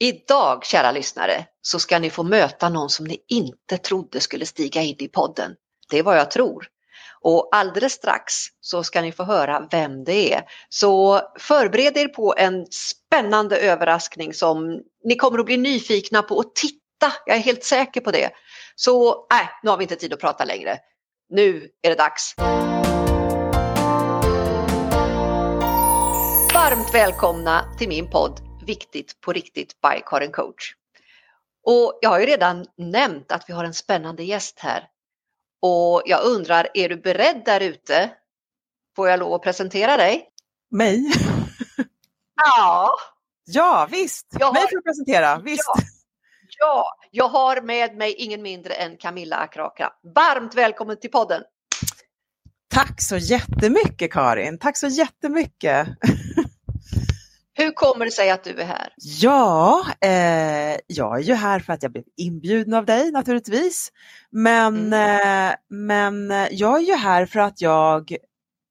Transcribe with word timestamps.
Idag, 0.00 0.64
kära 0.64 0.92
lyssnare, 0.92 1.44
så 1.62 1.78
ska 1.78 1.98
ni 1.98 2.10
få 2.10 2.22
möta 2.22 2.68
någon 2.68 2.90
som 2.90 3.06
ni 3.06 3.18
inte 3.28 3.78
trodde 3.78 4.20
skulle 4.20 4.46
stiga 4.46 4.82
in 4.82 4.96
i 4.98 5.08
podden. 5.08 5.54
Det 5.90 5.98
är 5.98 6.02
vad 6.02 6.18
jag 6.18 6.30
tror. 6.30 6.66
Och 7.20 7.48
alldeles 7.52 7.92
strax 7.92 8.34
så 8.60 8.82
ska 8.82 9.00
ni 9.00 9.12
få 9.12 9.24
höra 9.24 9.68
vem 9.70 10.04
det 10.04 10.34
är. 10.34 10.42
Så 10.68 11.20
förbered 11.38 11.96
er 11.96 12.08
på 12.08 12.34
en 12.38 12.66
spännande 12.66 13.56
överraskning 13.56 14.34
som 14.34 14.80
ni 15.04 15.16
kommer 15.16 15.38
att 15.38 15.46
bli 15.46 15.56
nyfikna 15.56 16.22
på 16.22 16.36
och 16.36 16.54
titta. 16.54 17.12
Jag 17.26 17.36
är 17.36 17.40
helt 17.40 17.64
säker 17.64 18.00
på 18.00 18.10
det. 18.10 18.30
Så 18.76 19.26
nej, 19.30 19.42
äh, 19.42 19.48
nu 19.62 19.70
har 19.70 19.76
vi 19.76 19.84
inte 19.84 19.96
tid 19.96 20.12
att 20.12 20.20
prata 20.20 20.44
längre. 20.44 20.78
Nu 21.30 21.68
är 21.82 21.88
det 21.90 21.96
dags. 21.96 22.34
Varmt 26.54 26.94
välkomna 26.94 27.64
till 27.78 27.88
min 27.88 28.10
podd 28.10 28.47
Viktigt 28.68 29.20
på 29.20 29.32
riktigt 29.32 29.80
by 29.80 30.02
Karin 30.06 30.32
Coach. 30.32 30.74
Och 31.66 31.98
jag 32.00 32.10
har 32.10 32.20
ju 32.20 32.26
redan 32.26 32.66
nämnt 32.76 33.32
att 33.32 33.44
vi 33.48 33.52
har 33.52 33.64
en 33.64 33.74
spännande 33.74 34.24
gäst 34.24 34.58
här. 34.58 34.88
Och 35.62 36.02
jag 36.06 36.24
undrar, 36.24 36.68
är 36.74 36.88
du 36.88 36.96
beredd 36.96 37.42
där 37.44 37.60
ute? 37.60 38.10
Får 38.96 39.08
jag 39.08 39.20
lov 39.20 39.34
att 39.34 39.42
presentera 39.42 39.96
dig? 39.96 40.28
Mig? 40.70 41.12
Ja. 42.36 42.90
Ja, 43.44 43.88
visst. 43.90 44.26
Har... 44.40 44.52
Mig 44.52 44.62
får 44.62 44.76
du 44.76 44.82
presentera, 44.82 45.38
visst. 45.38 45.64
Ja. 45.76 45.82
ja, 46.58 46.96
jag 47.10 47.28
har 47.28 47.60
med 47.60 47.96
mig 47.96 48.14
ingen 48.14 48.42
mindre 48.42 48.74
än 48.74 48.96
Camilla 48.96 49.36
Akraka. 49.36 49.92
Varmt 50.14 50.54
välkommen 50.54 51.00
till 51.00 51.10
podden! 51.10 51.42
Tack 52.74 53.02
så 53.02 53.16
jättemycket 53.16 54.12
Karin, 54.12 54.58
tack 54.58 54.76
så 54.76 54.86
jättemycket. 54.86 55.88
Hur 57.60 57.70
kommer 57.70 58.04
det 58.04 58.10
sig 58.10 58.30
att 58.30 58.44
du 58.44 58.60
är 58.60 58.64
här? 58.64 58.92
Ja, 58.96 59.86
eh, 60.00 60.80
jag 60.86 61.18
är 61.18 61.22
ju 61.22 61.34
här 61.34 61.60
för 61.60 61.72
att 61.72 61.82
jag 61.82 61.92
blev 61.92 62.04
inbjuden 62.16 62.74
av 62.74 62.86
dig 62.86 63.10
naturligtvis. 63.10 63.92
Men, 64.30 64.92
mm. 64.92 65.50
eh, 65.50 65.54
men 65.68 66.30
jag 66.50 66.78
är 66.78 66.86
ju 66.86 66.94
här 66.94 67.26
för 67.26 67.40
att 67.40 67.60
jag 67.60 68.16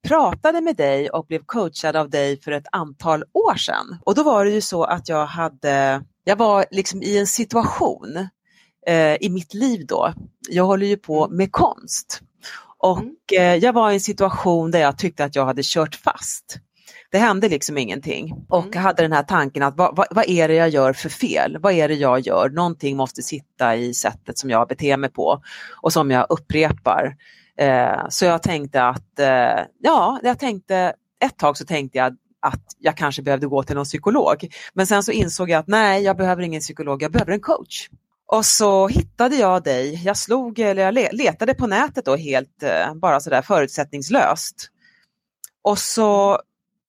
pratade 0.08 0.60
med 0.60 0.76
dig 0.76 1.10
och 1.10 1.26
blev 1.26 1.42
coachad 1.46 1.96
av 1.96 2.10
dig 2.10 2.40
för 2.40 2.52
ett 2.52 2.66
antal 2.72 3.24
år 3.32 3.56
sedan. 3.56 3.98
Och 4.04 4.14
då 4.14 4.22
var 4.22 4.44
det 4.44 4.50
ju 4.50 4.60
så 4.60 4.84
att 4.84 5.08
jag 5.08 5.26
hade, 5.26 6.02
jag 6.24 6.36
var 6.36 6.64
liksom 6.70 7.02
i 7.02 7.18
en 7.18 7.26
situation 7.26 8.28
eh, 8.86 9.14
i 9.14 9.30
mitt 9.30 9.54
liv 9.54 9.86
då. 9.86 10.12
Jag 10.48 10.64
håller 10.64 10.86
ju 10.86 10.96
på 10.96 11.24
mm. 11.24 11.36
med 11.36 11.52
konst. 11.52 12.20
Och 12.78 13.00
mm. 13.00 13.14
eh, 13.38 13.64
jag 13.64 13.72
var 13.72 13.90
i 13.90 13.94
en 13.94 14.00
situation 14.00 14.70
där 14.70 14.80
jag 14.80 14.98
tyckte 14.98 15.24
att 15.24 15.36
jag 15.36 15.46
hade 15.46 15.62
kört 15.64 15.94
fast. 15.94 16.58
Det 17.10 17.18
hände 17.18 17.48
liksom 17.48 17.78
ingenting 17.78 18.46
och 18.48 18.66
mm. 18.66 18.82
hade 18.82 19.02
den 19.02 19.12
här 19.12 19.22
tanken 19.22 19.62
att 19.62 19.76
vad, 19.76 19.96
vad, 19.96 20.06
vad, 20.10 20.28
är 20.28 20.48
det 20.48 20.54
jag 20.54 20.68
gör 20.68 20.92
för 20.92 21.08
fel? 21.08 21.56
Vad 21.60 21.72
är 21.72 21.88
det 21.88 21.94
jag 21.94 22.20
gör? 22.20 22.48
Någonting 22.48 22.96
måste 22.96 23.22
sitta 23.22 23.76
i 23.76 23.94
sättet 23.94 24.38
som 24.38 24.50
jag 24.50 24.68
beter 24.68 24.96
mig 24.96 25.10
på 25.10 25.42
och 25.82 25.92
som 25.92 26.10
jag 26.10 26.26
upprepar. 26.28 27.16
Eh, 27.58 28.06
så 28.08 28.24
jag 28.24 28.42
tänkte 28.42 28.82
att, 28.82 29.18
eh, 29.18 29.64
ja, 29.78 30.20
jag 30.22 30.38
tänkte, 30.38 30.92
ett 31.24 31.38
tag 31.38 31.56
så 31.56 31.64
tänkte 31.64 31.98
jag 31.98 32.16
att 32.40 32.62
jag 32.78 32.96
kanske 32.96 33.22
behövde 33.22 33.46
gå 33.46 33.62
till 33.62 33.76
någon 33.76 33.84
psykolog. 33.84 34.48
Men 34.72 34.86
sen 34.86 35.02
så 35.02 35.12
insåg 35.12 35.50
jag 35.50 35.58
att 35.58 35.68
nej, 35.68 36.02
jag 36.02 36.16
behöver 36.16 36.42
ingen 36.42 36.60
psykolog, 36.60 37.02
jag 37.02 37.12
behöver 37.12 37.32
en 37.32 37.40
coach. 37.40 37.88
Och 38.26 38.46
så 38.46 38.88
hittade 38.88 39.36
jag 39.36 39.64
dig, 39.64 40.02
jag 40.04 40.16
slog, 40.16 40.58
eller 40.58 40.82
jag 40.82 41.14
letade 41.14 41.54
på 41.54 41.66
nätet 41.66 42.04
då 42.04 42.16
helt 42.16 42.62
eh, 42.62 42.94
bara 42.94 43.20
sådär 43.20 43.42
förutsättningslöst. 43.42 44.68
Och 45.62 45.78
så 45.78 46.40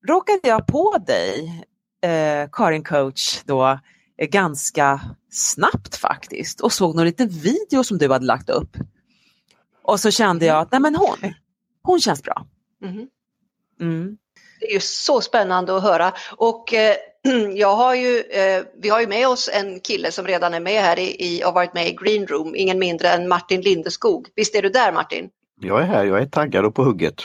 råkade 0.08 0.40
jag 0.44 0.68
på 0.68 0.98
dig, 1.08 1.64
eh, 2.02 2.50
Karin 2.52 2.84
coach, 2.84 3.42
då 3.46 3.80
eh, 4.18 4.28
ganska 4.28 5.02
snabbt 5.32 5.96
faktiskt 5.96 6.62
och 6.62 6.74
såg 6.74 6.96
någon 6.96 7.06
liten 7.06 7.28
video 7.28 7.84
som 7.84 7.98
du 7.98 8.12
hade 8.12 8.26
lagt 8.26 8.50
upp. 8.50 8.78
Och 9.84 10.00
så 10.00 10.12
kände 10.12 10.46
jag 10.46 10.60
att 10.60 10.72
nej 10.72 10.82
men 10.82 10.96
hon, 10.96 11.34
hon 11.84 12.00
känns 12.00 12.24
bra. 12.24 12.46
Mm. 12.84 13.08
Mm. 13.82 14.18
Det 14.60 14.66
är 14.66 14.74
ju 14.74 14.80
så 14.80 15.22
spännande 15.22 15.78
att 15.78 15.84
höra 15.84 16.14
och 16.38 16.74
eh, 16.74 16.96
jag 17.56 17.76
har 17.76 17.96
ju, 17.96 18.20
eh, 18.20 18.64
vi 18.82 18.90
har 18.90 19.02
ju 19.02 19.08
med 19.08 19.28
oss 19.28 19.50
en 19.54 19.80
kille 19.80 20.12
som 20.12 20.28
redan 20.28 20.54
är 20.54 20.60
med 20.60 20.82
här 20.82 21.00
i, 21.00 21.16
i 21.20 21.44
och 21.46 21.54
varit 21.54 21.74
med 21.74 21.88
i 21.88 21.98
Green 22.02 22.28
Room, 22.28 22.56
ingen 22.56 22.80
mindre 22.80 23.10
än 23.10 23.28
Martin 23.28 23.62
Lindeskog. 23.62 24.28
Visst 24.36 24.56
är 24.56 24.62
du 24.62 24.70
där 24.70 24.92
Martin? 24.92 25.30
Jag 25.62 25.82
är 25.82 25.86
här, 25.86 26.06
jag 26.06 26.22
är 26.22 26.26
taggad 26.26 26.66
och 26.66 26.76
på 26.76 26.84
hugget. 26.84 27.24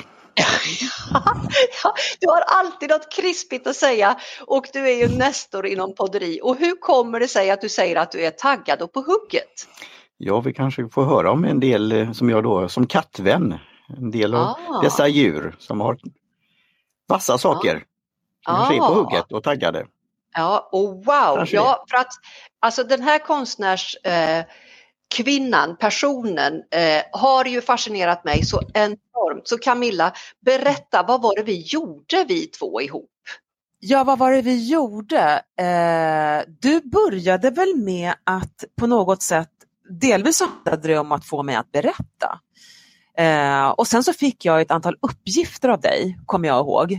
Ja, 1.83 1.95
du 2.21 2.29
har 2.29 2.41
alltid 2.41 2.91
något 2.91 3.13
krispigt 3.13 3.67
att 3.67 3.77
säga 3.77 4.17
och 4.47 4.67
du 4.73 4.91
är 4.91 5.09
ju 5.09 5.19
nästor 5.19 5.67
inom 5.67 5.95
podderi. 5.95 6.41
Och 6.43 6.57
hur 6.57 6.81
kommer 6.81 7.21
det 7.21 7.29
sig 7.29 7.51
att 7.51 7.61
du 7.61 7.69
säger 7.69 7.97
att 7.97 8.13
du 8.13 8.25
är 8.25 8.31
taggad 8.31 8.83
och 8.83 8.93
på 8.93 9.01
hugget? 9.01 9.69
Ja, 10.17 10.41
vi 10.41 10.53
kanske 10.53 10.89
får 10.89 11.05
höra 11.05 11.31
om 11.31 11.45
en 11.45 11.61
del 11.61 11.93
eh, 11.93 12.13
som 12.13 12.31
jag 12.31 12.43
då 12.43 12.69
som 12.69 12.87
kattvän. 12.87 13.59
En 13.89 14.11
del 14.11 14.35
av 14.35 14.41
ah. 14.41 14.81
dessa 14.83 15.09
djur 15.09 15.57
som 15.59 15.81
har 15.81 15.99
vassa 17.09 17.39
saker. 17.39 17.85
Som 18.45 18.55
ah. 18.55 18.73
är 18.73 18.79
på 18.79 18.95
hugget 18.95 19.33
och 19.33 19.43
taggade. 19.43 19.87
Ja, 20.35 20.69
och 20.73 21.05
wow! 21.05 21.37
Kanske 21.37 21.57
ja, 21.57 21.85
för 21.91 21.97
att 21.97 22.13
alltså 22.61 22.85
den 22.85 23.03
här 23.03 23.19
konstnärs 23.19 23.97
eh, 24.05 24.45
kvinnan, 25.15 25.77
personen, 25.77 26.55
eh, 26.55 27.03
har 27.21 27.45
ju 27.45 27.61
fascinerat 27.61 28.25
mig 28.25 28.45
så 28.45 28.63
enormt. 28.75 29.49
Så 29.49 29.59
Camilla, 29.59 30.13
berätta, 30.45 31.03
vad 31.03 31.23
var 31.23 31.37
det 31.37 31.43
vi 31.43 31.61
gjorde 31.61 32.25
vi 32.29 32.47
två 32.47 32.81
ihop? 32.81 33.11
Ja, 33.81 34.05
vad 34.05 34.19
var 34.19 34.33
det 34.33 34.43
vi 34.43 34.69
gjorde? 34.69 35.43
Eh, 35.59 36.53
du 36.61 36.81
började 36.81 37.51
väl 37.51 37.77
med 37.77 38.15
att 38.25 38.65
på 38.81 38.87
något 38.87 39.23
sätt, 39.23 39.51
delvis 40.01 40.41
handlade 40.41 40.89
det 40.89 40.99
om 40.99 41.13
att 41.13 41.27
få 41.27 41.43
mig 41.43 41.57
att 41.57 41.73
berätta. 41.73 42.41
Eh, 43.19 43.69
och 43.69 43.87
sen 43.87 44.05
så 44.05 44.13
fick 44.13 44.45
jag 44.45 44.61
ett 44.61 44.71
antal 44.71 44.97
uppgifter 45.01 45.69
av 45.69 45.81
dig, 45.81 46.19
kommer 46.27 46.49
jag 46.49 46.59
ihåg, 46.59 46.93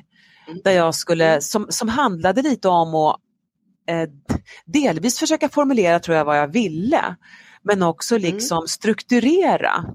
mm. 0.48 0.62
där 0.64 0.72
jag 0.72 0.96
skulle, 0.96 1.42
som, 1.42 1.68
som 1.70 1.90
handlade 1.90 2.42
lite 2.42 2.68
om 2.68 2.96
att 2.96 3.20
eh, 3.90 4.10
delvis 4.66 5.20
försöka 5.20 5.50
formulera 5.50 6.00
tror 6.00 6.18
jag 6.18 6.26
vad 6.26 6.38
jag 6.38 6.48
ville 6.48 7.16
men 7.66 7.84
också 7.84 8.16
mm. 8.16 8.34
liksom 8.34 8.58
mm. 8.58 8.68
strukturera 8.68 9.86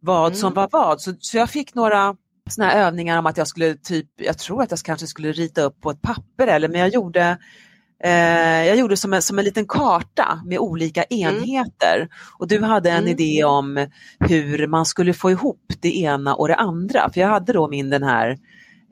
vad 0.00 0.26
mm. 0.26 0.36
som 0.38 0.54
var 0.54 0.68
vad. 0.72 1.00
Så, 1.00 1.14
så 1.20 1.36
jag 1.36 1.50
fick 1.50 1.74
några 1.74 2.16
såna 2.50 2.72
övningar 2.72 3.18
om 3.18 3.26
att 3.26 3.36
jag 3.36 3.48
skulle 3.48 3.74
typ, 3.74 4.06
jag 4.16 4.38
tror 4.38 4.62
att 4.62 4.70
jag 4.70 4.80
kanske 4.80 5.06
skulle 5.06 5.32
rita 5.32 5.62
upp 5.62 5.80
på 5.80 5.90
ett 5.90 6.02
papper 6.02 6.46
eller 6.46 6.68
men 6.68 6.80
jag 6.80 6.88
gjorde 6.88 7.38
eh, 8.04 8.66
jag 8.66 8.76
gjorde 8.76 8.96
som 8.96 9.12
en, 9.12 9.22
som 9.22 9.38
en 9.38 9.44
liten 9.44 9.66
karta 9.66 10.42
med 10.46 10.58
olika 10.58 11.02
mm. 11.02 11.34
enheter 11.34 11.96
mm. 11.96 12.08
och 12.38 12.48
du 12.48 12.62
hade 12.62 12.90
en 12.90 12.98
mm. 12.98 13.08
idé 13.08 13.44
om 13.44 13.86
hur 14.20 14.66
man 14.66 14.86
skulle 14.86 15.14
få 15.14 15.30
ihop 15.30 15.64
det 15.80 15.98
ena 15.98 16.34
och 16.34 16.48
det 16.48 16.56
andra. 16.56 17.10
För 17.12 17.20
jag 17.20 17.28
hade 17.28 17.52
då 17.52 17.68
min, 17.68 17.90
den 17.90 18.02
här, 18.02 18.38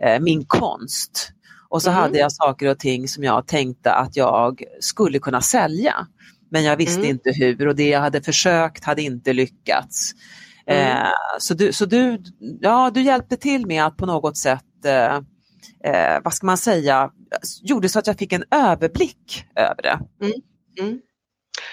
eh, 0.03 0.21
min 0.21 0.44
konst 0.47 1.31
och 1.69 1.82
så 1.82 1.91
hade 1.91 2.19
jag 2.19 2.32
saker 2.32 2.69
och 2.69 2.78
ting 2.78 3.09
som 3.09 3.25
jag 3.25 3.47
tänkte 3.47 3.92
att 3.92 4.16
jag 4.16 4.62
skulle 4.81 5.19
kunna 5.19 5.41
sälja. 5.41 6.06
Men 6.54 6.65
jag 6.65 6.76
visste 6.76 7.00
mm. 7.00 7.10
inte 7.10 7.32
hur 7.32 7.69
och 7.69 7.76
det 7.76 7.88
jag 7.88 8.00
hade 8.00 8.22
försökt 8.22 8.84
hade 8.84 9.03
inte 9.03 9.32
lyckats. 9.32 10.12
Mm. 10.66 10.97
Eh, 10.97 11.09
så 11.38 11.54
du, 11.54 11.72
så 11.72 11.84
du, 11.84 12.22
ja, 12.60 12.91
du 12.94 13.03
hjälpte 13.03 13.37
till 13.37 13.66
med 13.66 13.87
att 13.87 13.97
på 13.97 14.06
något 14.06 14.37
sätt, 14.37 14.84
eh, 14.84 15.15
eh, 15.84 16.20
vad 16.25 16.34
ska 16.34 16.47
man 16.47 16.59
säga, 16.59 17.10
gjorde 17.62 17.88
så 17.88 17.98
att 17.98 18.06
jag 18.06 18.19
fick 18.19 18.32
en 18.32 18.44
överblick 18.50 19.44
över 19.56 19.82
det. 19.82 19.98
Mm. 20.22 20.32
mm. 20.81 21.00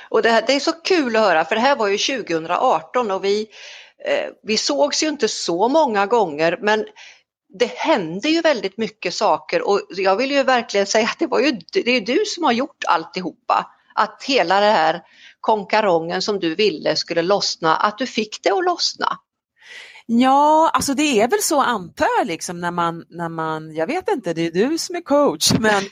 Och 0.09 0.21
det, 0.21 0.29
här, 0.29 0.43
det 0.47 0.53
är 0.53 0.59
så 0.59 0.71
kul 0.71 1.15
att 1.15 1.21
höra 1.21 1.45
för 1.45 1.55
det 1.55 1.61
här 1.61 1.75
var 1.75 1.87
ju 1.87 1.97
2018 1.97 3.11
och 3.11 3.23
vi, 3.23 3.47
eh, 4.05 4.29
vi 4.43 4.57
sågs 4.57 5.03
ju 5.03 5.07
inte 5.07 5.27
så 5.27 5.67
många 5.67 6.05
gånger 6.05 6.59
men 6.61 6.85
det 7.59 7.71
hände 7.71 8.29
ju 8.29 8.41
väldigt 8.41 8.77
mycket 8.77 9.13
saker 9.13 9.67
och 9.67 9.81
jag 9.89 10.15
vill 10.15 10.31
ju 10.31 10.43
verkligen 10.43 10.87
säga 10.87 11.05
att 11.05 11.19
det 11.19 11.27
var 11.27 11.39
ju 11.39 11.59
det 11.73 11.91
är 11.91 12.01
du 12.01 12.23
som 12.25 12.43
har 12.43 12.51
gjort 12.51 12.83
alltihopa 12.87 13.67
att 13.95 14.23
hela 14.23 14.59
det 14.59 14.71
här 14.71 15.01
konkarongen 15.39 16.21
som 16.21 16.39
du 16.39 16.55
ville 16.55 16.95
skulle 16.95 17.21
lossna, 17.21 17.75
att 17.75 17.97
du 17.97 18.05
fick 18.05 18.43
det 18.43 18.51
att 18.51 18.65
lossna? 18.65 19.17
Ja, 20.05 20.71
alltså 20.73 20.93
det 20.93 21.21
är 21.21 21.27
väl 21.27 21.41
så 21.41 21.61
antar 21.61 22.07
jag, 22.17 22.27
liksom, 22.27 22.59
när, 22.59 22.71
man, 22.71 23.05
när 23.09 23.29
man, 23.29 23.75
jag 23.75 23.87
vet 23.87 24.09
inte, 24.09 24.33
det 24.33 24.47
är 24.47 24.51
du 24.51 24.77
som 24.77 24.95
är 24.95 25.01
coach, 25.01 25.51
men, 25.59 25.83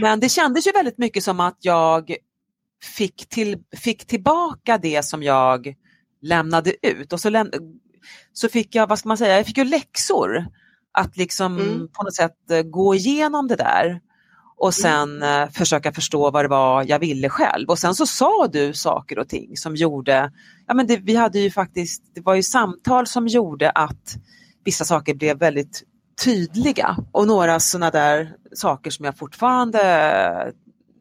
men 0.00 0.20
det 0.20 0.28
kändes 0.28 0.66
ju 0.66 0.72
väldigt 0.72 0.98
mycket 0.98 1.24
som 1.24 1.40
att 1.40 1.58
jag 1.60 2.14
fick, 2.96 3.28
till, 3.28 3.58
fick 3.76 4.06
tillbaka 4.06 4.78
det 4.78 5.04
som 5.04 5.22
jag 5.22 5.74
lämnade 6.22 6.86
ut 6.86 7.12
och 7.12 7.20
så, 7.20 7.30
läm, 7.30 7.50
så 8.32 8.48
fick 8.48 8.74
jag, 8.74 8.86
vad 8.86 8.98
ska 8.98 9.08
man 9.08 9.18
säga, 9.18 9.36
jag 9.36 9.46
fick 9.46 9.58
ju 9.58 9.64
läxor 9.64 10.46
att 10.92 11.16
liksom 11.16 11.58
mm. 11.58 11.88
på 11.92 12.02
något 12.02 12.14
sätt 12.14 12.50
eh, 12.50 12.62
gå 12.62 12.94
igenom 12.94 13.48
det 13.48 13.56
där 13.56 14.00
och 14.60 14.74
sen 14.74 15.22
eh, 15.22 15.48
försöka 15.48 15.92
förstå 15.92 16.30
vad 16.30 16.44
det 16.44 16.48
var 16.48 16.84
jag 16.88 16.98
ville 16.98 17.28
själv. 17.28 17.68
Och 17.68 17.78
sen 17.78 17.94
så 17.94 18.06
sa 18.06 18.46
du 18.52 18.74
saker 18.74 19.18
och 19.18 19.28
ting 19.28 19.56
som 19.56 19.76
gjorde, 19.76 20.32
ja 20.66 20.74
men 20.74 20.86
det, 20.86 20.96
vi 20.96 21.16
hade 21.16 21.38
ju 21.38 21.50
faktiskt, 21.50 22.02
det 22.14 22.20
var 22.20 22.34
ju 22.34 22.42
samtal 22.42 23.06
som 23.06 23.28
gjorde 23.28 23.70
att 23.70 24.16
vissa 24.64 24.84
saker 24.84 25.14
blev 25.14 25.38
väldigt 25.38 25.82
tydliga 26.24 26.96
och 27.12 27.26
några 27.26 27.60
sådana 27.60 27.90
där 27.90 28.36
saker 28.54 28.90
som 28.90 29.04
jag 29.04 29.18
fortfarande 29.18 30.52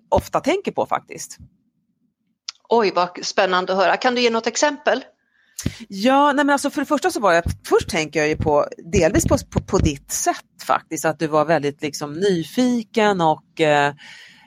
ofta 0.09 0.39
tänker 0.39 0.71
på 0.71 0.85
faktiskt. 0.85 1.37
Oj, 2.69 2.91
vad 2.95 3.09
spännande 3.25 3.73
att 3.73 3.79
höra. 3.79 3.97
Kan 3.97 4.15
du 4.15 4.21
ge 4.21 4.29
något 4.29 4.47
exempel? 4.47 5.03
Ja, 5.87 6.33
nej 6.33 6.45
men 6.45 6.53
alltså 6.53 6.69
för 6.69 6.81
det 6.81 6.85
första 6.85 7.11
så 7.11 7.19
var 7.19 7.33
jag, 7.33 7.43
först 7.67 7.89
tänker 7.89 8.19
jag 8.19 8.29
ju 8.29 8.35
på, 8.35 8.65
delvis 8.91 9.27
på, 9.27 9.37
på, 9.49 9.61
på 9.61 9.77
ditt 9.77 10.11
sätt 10.11 10.63
faktiskt, 10.63 11.05
att 11.05 11.19
du 11.19 11.27
var 11.27 11.45
väldigt 11.45 11.81
liksom 11.81 12.13
nyfiken 12.13 13.21
och 13.21 13.61
eh, 13.61 13.87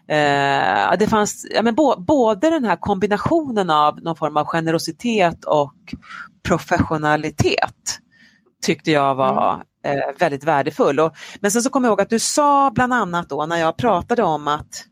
eh, 0.08 0.98
det 0.98 1.06
fanns, 1.10 1.46
ja, 1.54 1.62
men 1.62 1.74
bo, 1.74 2.00
både 2.00 2.50
den 2.50 2.64
här 2.64 2.76
kombinationen 2.76 3.70
av 3.70 4.02
någon 4.02 4.16
form 4.16 4.36
av 4.36 4.46
generositet 4.46 5.44
och 5.44 5.74
professionalitet 6.42 7.98
tyckte 8.62 8.90
jag 8.90 9.14
var 9.14 9.62
mm. 9.84 9.98
eh, 9.98 10.04
väldigt 10.18 10.44
värdefull. 10.44 11.00
Och, 11.00 11.12
men 11.40 11.50
sen 11.50 11.62
så 11.62 11.70
kommer 11.70 11.88
jag 11.88 11.90
ihåg 11.90 12.00
att 12.00 12.10
du 12.10 12.18
sa 12.18 12.70
bland 12.74 12.92
annat 12.92 13.28
då 13.28 13.46
när 13.46 13.56
jag 13.56 13.76
pratade 13.76 14.22
om 14.22 14.48
att 14.48 14.84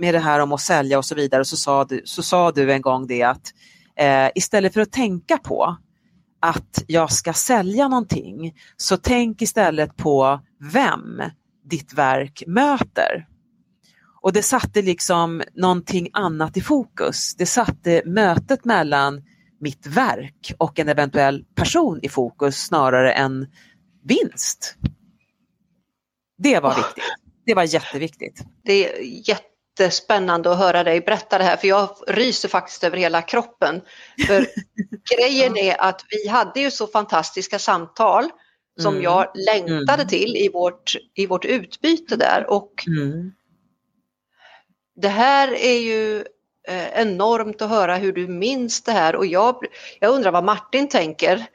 med 0.00 0.14
det 0.14 0.18
här 0.18 0.40
om 0.40 0.52
att 0.52 0.60
sälja 0.60 0.98
och 0.98 1.04
så 1.04 1.14
vidare 1.14 1.44
så 1.44 1.56
sa 1.56 1.84
du, 1.84 2.02
så 2.04 2.22
sa 2.22 2.52
du 2.52 2.72
en 2.72 2.82
gång 2.82 3.06
det 3.06 3.22
att 3.22 3.52
eh, 3.98 4.30
istället 4.34 4.74
för 4.74 4.80
att 4.80 4.92
tänka 4.92 5.38
på 5.38 5.76
att 6.40 6.84
jag 6.86 7.12
ska 7.12 7.32
sälja 7.32 7.88
någonting 7.88 8.54
så 8.76 8.96
tänk 8.96 9.42
istället 9.42 9.96
på 9.96 10.40
vem 10.72 11.22
ditt 11.64 11.94
verk 11.94 12.42
möter. 12.46 13.26
Och 14.22 14.32
det 14.32 14.42
satte 14.42 14.82
liksom 14.82 15.42
någonting 15.54 16.08
annat 16.12 16.56
i 16.56 16.60
fokus. 16.60 17.34
Det 17.36 17.46
satte 17.46 18.02
mötet 18.06 18.64
mellan 18.64 19.22
mitt 19.60 19.86
verk 19.86 20.54
och 20.58 20.78
en 20.78 20.88
eventuell 20.88 21.44
person 21.54 22.00
i 22.02 22.08
fokus 22.08 22.56
snarare 22.56 23.12
än 23.12 23.46
vinst. 24.02 24.76
Det 26.38 26.60
var 26.60 26.76
viktigt. 26.76 27.04
Det 27.46 27.54
var 27.54 27.62
jätteviktigt. 27.62 28.44
Det 28.64 28.72
är 28.72 29.02
jättespännande 29.78 30.52
att 30.52 30.58
höra 30.58 30.84
dig 30.84 31.00
berätta 31.00 31.38
det 31.38 31.44
här 31.44 31.56
för 31.56 31.68
jag 31.68 31.88
ryser 32.06 32.48
faktiskt 32.48 32.84
över 32.84 32.96
hela 32.96 33.22
kroppen. 33.22 33.80
För 34.26 34.46
grejen 35.16 35.56
är 35.56 35.80
att 35.80 36.04
vi 36.10 36.28
hade 36.28 36.60
ju 36.60 36.70
så 36.70 36.86
fantastiska 36.86 37.58
samtal 37.58 38.30
som 38.80 38.94
mm. 38.94 39.04
jag 39.04 39.26
längtade 39.34 40.02
mm. 40.02 40.08
till 40.08 40.36
i 40.36 40.50
vårt, 40.52 40.96
i 41.14 41.26
vårt 41.26 41.44
utbyte 41.44 42.16
där 42.16 42.46
och 42.48 42.84
mm. 42.86 43.32
det 44.96 45.08
här 45.08 45.54
är 45.54 45.78
ju 45.78 46.24
eh, 46.68 47.00
enormt 47.00 47.62
att 47.62 47.70
höra 47.70 47.96
hur 47.96 48.12
du 48.12 48.28
minns 48.28 48.82
det 48.82 48.92
här 48.92 49.16
och 49.16 49.26
jag, 49.26 49.56
jag 50.00 50.14
undrar 50.14 50.32
vad 50.32 50.44
Martin 50.44 50.88
tänker 50.88 51.46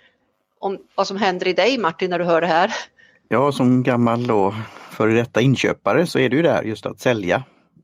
om 0.60 0.78
vad 0.96 1.08
som 1.08 1.18
händer 1.18 1.48
i 1.48 1.54
dig 1.54 1.78
Martin 1.78 2.10
när 2.10 2.20
du 2.20 2.26
hör 2.26 2.42
det 2.42 2.48
här. 2.48 2.74
Ja, 3.28 3.52
som 3.52 3.84
gammal 3.84 4.28
då 4.28 4.56
före 4.92 5.14
detta 5.14 5.42
inköpare 5.42 6.08
så 6.08 6.20
är 6.20 6.30
det 6.30 6.36
ju 6.36 6.42
där 6.42 6.64
just 6.64 6.86
att 6.86 7.00
sälja. 7.00 7.44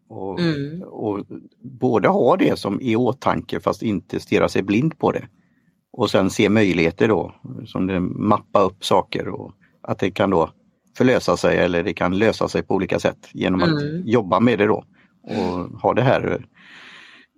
Och, 0.09 0.39
mm. 0.39 0.83
och 0.83 1.25
både 1.61 2.07
ha 2.07 2.37
det 2.37 2.59
som 2.59 2.81
i 2.81 2.95
åtanke 2.95 3.59
fast 3.59 3.83
inte 3.83 4.19
stirra 4.19 4.49
sig 4.49 4.63
blind 4.63 4.99
på 4.99 5.11
det. 5.11 5.27
Och 5.91 6.09
sen 6.09 6.29
se 6.29 6.49
möjligheter 6.49 7.07
då, 7.07 7.35
som 7.65 7.87
det 7.87 7.99
mappa 7.99 8.61
upp 8.61 8.85
saker 8.85 9.27
och 9.27 9.51
att 9.81 9.99
det 9.99 10.11
kan 10.11 10.29
då 10.29 10.49
förlösa 10.97 11.37
sig 11.37 11.57
eller 11.57 11.83
det 11.83 11.93
kan 11.93 12.17
lösa 12.17 12.47
sig 12.47 12.63
på 12.63 12.75
olika 12.75 12.99
sätt 12.99 13.29
genom 13.33 13.63
att 13.63 13.81
mm. 13.81 14.01
jobba 14.05 14.39
med 14.39 14.59
det 14.59 14.65
då. 14.65 14.83
Och 15.23 15.81
ha 15.81 15.93
det 15.93 16.01
här 16.01 16.45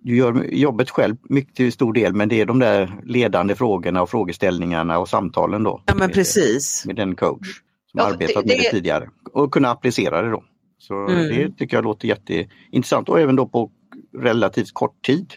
du 0.02 0.16
gör 0.16 0.44
jobbet 0.52 0.90
själv 0.90 1.16
mycket 1.22 1.54
till 1.54 1.72
stor 1.72 1.92
del 1.92 2.14
men 2.14 2.28
det 2.28 2.40
är 2.40 2.46
de 2.46 2.58
där 2.58 3.00
ledande 3.04 3.54
frågorna 3.54 4.02
och 4.02 4.10
frågeställningarna 4.10 4.98
och 4.98 5.08
samtalen 5.08 5.62
då. 5.62 5.82
Ja 5.86 5.94
men 5.94 6.10
precis. 6.10 6.86
Med, 6.86 6.96
med 6.96 7.06
den 7.06 7.16
coach 7.16 7.46
som 7.90 7.98
ja, 8.00 8.06
arbetat 8.06 8.44
det, 8.44 8.48
med 8.48 8.58
det 8.58 8.70
tidigare 8.70 9.10
och 9.32 9.52
kunna 9.52 9.70
applicera 9.70 10.22
det 10.22 10.30
då. 10.30 10.44
Så 10.78 11.06
mm. 11.06 11.28
det 11.28 11.56
tycker 11.56 11.76
jag 11.76 11.84
låter 11.84 12.08
jätteintressant 12.08 13.08
och 13.08 13.20
även 13.20 13.36
då 13.36 13.46
på 13.46 13.70
relativt 14.18 14.74
kort 14.74 15.04
tid. 15.04 15.32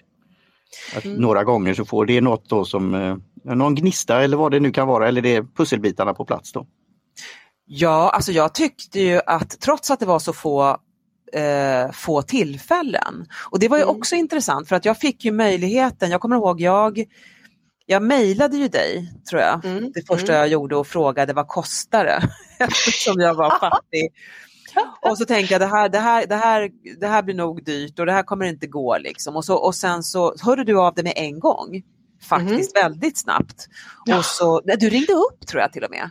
Att 0.96 1.06
mm. 1.06 1.18
Några 1.18 1.44
gånger 1.44 1.74
så 1.74 1.86
får 1.86 2.06
det 2.06 2.22
något 2.22 2.50
då 2.50 2.66
som 2.66 2.94
eh, 2.94 3.18
någon 3.56 3.76
gnista 3.76 4.24
eller 4.24 4.38
vad 4.38 4.52
det 4.52 4.60
nu 4.60 4.72
kan 4.72 4.88
vara 4.88 5.08
eller 5.08 5.22
det 5.22 5.36
är 5.36 5.44
pusselbitarna 5.44 6.14
på 6.14 6.26
plats 6.26 6.52
då. 6.52 6.68
Ja, 7.66 8.10
alltså 8.10 8.32
jag 8.32 8.54
tyckte 8.54 9.00
ju 9.00 9.22
att 9.26 9.60
trots 9.60 9.92
att 9.92 10.00
det 10.00 10.06
var 10.06 10.20
så 10.20 10.34
få 10.34 10.78
eh, 11.34 11.92
få 11.94 12.22
tillfällen. 12.22 13.28
Och 13.52 13.60
det 13.60 13.68
var 13.68 13.78
ju 13.78 13.84
mm. 13.84 13.96
också 13.96 14.16
intressant 14.16 14.68
för 14.70 14.76
att 14.76 14.86
jag 14.86 14.98
fick 14.98 15.26
ju 15.26 15.32
möjligheten, 15.32 16.12
jag 16.12 16.22
kommer 16.22 16.36
ihåg 16.36 16.62
jag 16.62 17.06
jag 17.86 18.04
mejlade 18.04 18.58
ju 18.58 18.68
dig, 18.68 19.14
tror 19.30 19.42
jag, 19.42 19.66
mm. 19.66 19.92
det 19.92 20.08
första 20.08 20.32
mm. 20.32 20.40
jag 20.40 20.48
gjorde 20.48 20.76
och 20.76 20.88
frågade 20.88 21.34
vad 21.34 21.48
kostar 21.48 22.06
det? 22.06 22.22
Eftersom 22.64 23.22
jag 23.22 23.34
var 23.34 23.60
fattig. 23.60 24.10
Och 25.02 25.18
så 25.18 25.26
tänkte 25.26 25.54
jag 25.54 25.62
det 25.62 25.68
här, 25.68 25.90
det, 25.90 26.00
här, 26.00 26.28
det, 26.28 26.36
här, 26.36 26.70
det 27.00 27.08
här 27.08 27.24
blir 27.24 27.36
nog 27.36 27.64
dyrt 27.66 28.00
och 28.00 28.06
det 28.06 28.12
här 28.12 28.24
kommer 28.24 28.46
inte 28.46 28.68
gå. 28.68 28.98
Liksom. 28.98 29.36
Och, 29.36 29.46
så, 29.46 29.56
och 29.56 29.76
sen 29.76 30.04
så 30.04 30.36
hörde 30.42 30.64
du 30.64 30.80
av 30.80 30.94
dig 30.94 31.04
med 31.04 31.14
en 31.16 31.40
gång, 31.40 31.82
faktiskt 32.30 32.78
mm. 32.78 32.92
väldigt 32.92 33.18
snabbt. 33.18 33.68
Och 34.18 34.26
så, 34.26 34.62
du 34.62 34.90
ringde 34.90 35.14
upp 35.14 35.48
tror 35.48 35.62
jag 35.62 35.74
till 35.74 35.84
och 35.84 35.92
med. 35.92 36.10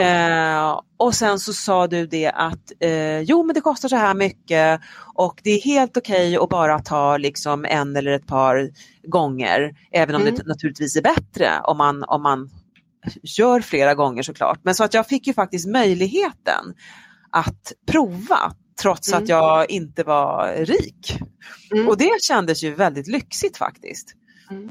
Eh, 0.00 0.80
och 0.96 1.14
sen 1.14 1.38
så 1.38 1.52
sa 1.52 1.86
du 1.86 2.06
det 2.06 2.26
att 2.26 2.72
eh, 2.80 3.20
jo 3.20 3.42
men 3.42 3.54
det 3.54 3.60
kostar 3.60 3.88
så 3.88 3.96
här 3.96 4.14
mycket 4.14 4.80
och 5.14 5.40
det 5.44 5.50
är 5.50 5.60
helt 5.60 5.96
okej 5.96 6.28
okay 6.28 6.44
att 6.44 6.48
bara 6.48 6.78
ta 6.78 7.16
liksom 7.16 7.64
en 7.64 7.96
eller 7.96 8.12
ett 8.12 8.26
par 8.26 8.70
gånger. 9.02 9.74
Även 9.92 10.14
om 10.14 10.22
mm. 10.22 10.34
det 10.34 10.46
naturligtvis 10.46 10.96
är 10.96 11.02
bättre 11.02 11.60
om 11.64 11.78
man, 11.78 12.04
om 12.04 12.22
man 12.22 12.50
gör 13.22 13.60
flera 13.60 13.94
gånger 13.94 14.22
såklart. 14.22 14.60
Men 14.62 14.74
så 14.74 14.84
att 14.84 14.94
jag 14.94 15.06
fick 15.06 15.26
ju 15.26 15.34
faktiskt 15.34 15.68
möjligheten 15.68 16.74
att 17.30 17.72
prova 17.86 18.52
trots 18.80 19.08
mm. 19.08 19.22
att 19.22 19.28
jag 19.28 19.70
inte 19.70 20.02
var 20.02 20.54
rik. 20.56 21.18
Mm. 21.74 21.88
Och 21.88 21.96
det 21.96 22.22
kändes 22.22 22.64
ju 22.64 22.74
väldigt 22.74 23.06
lyxigt 23.06 23.56
faktiskt. 23.56 24.14
Mm. 24.50 24.68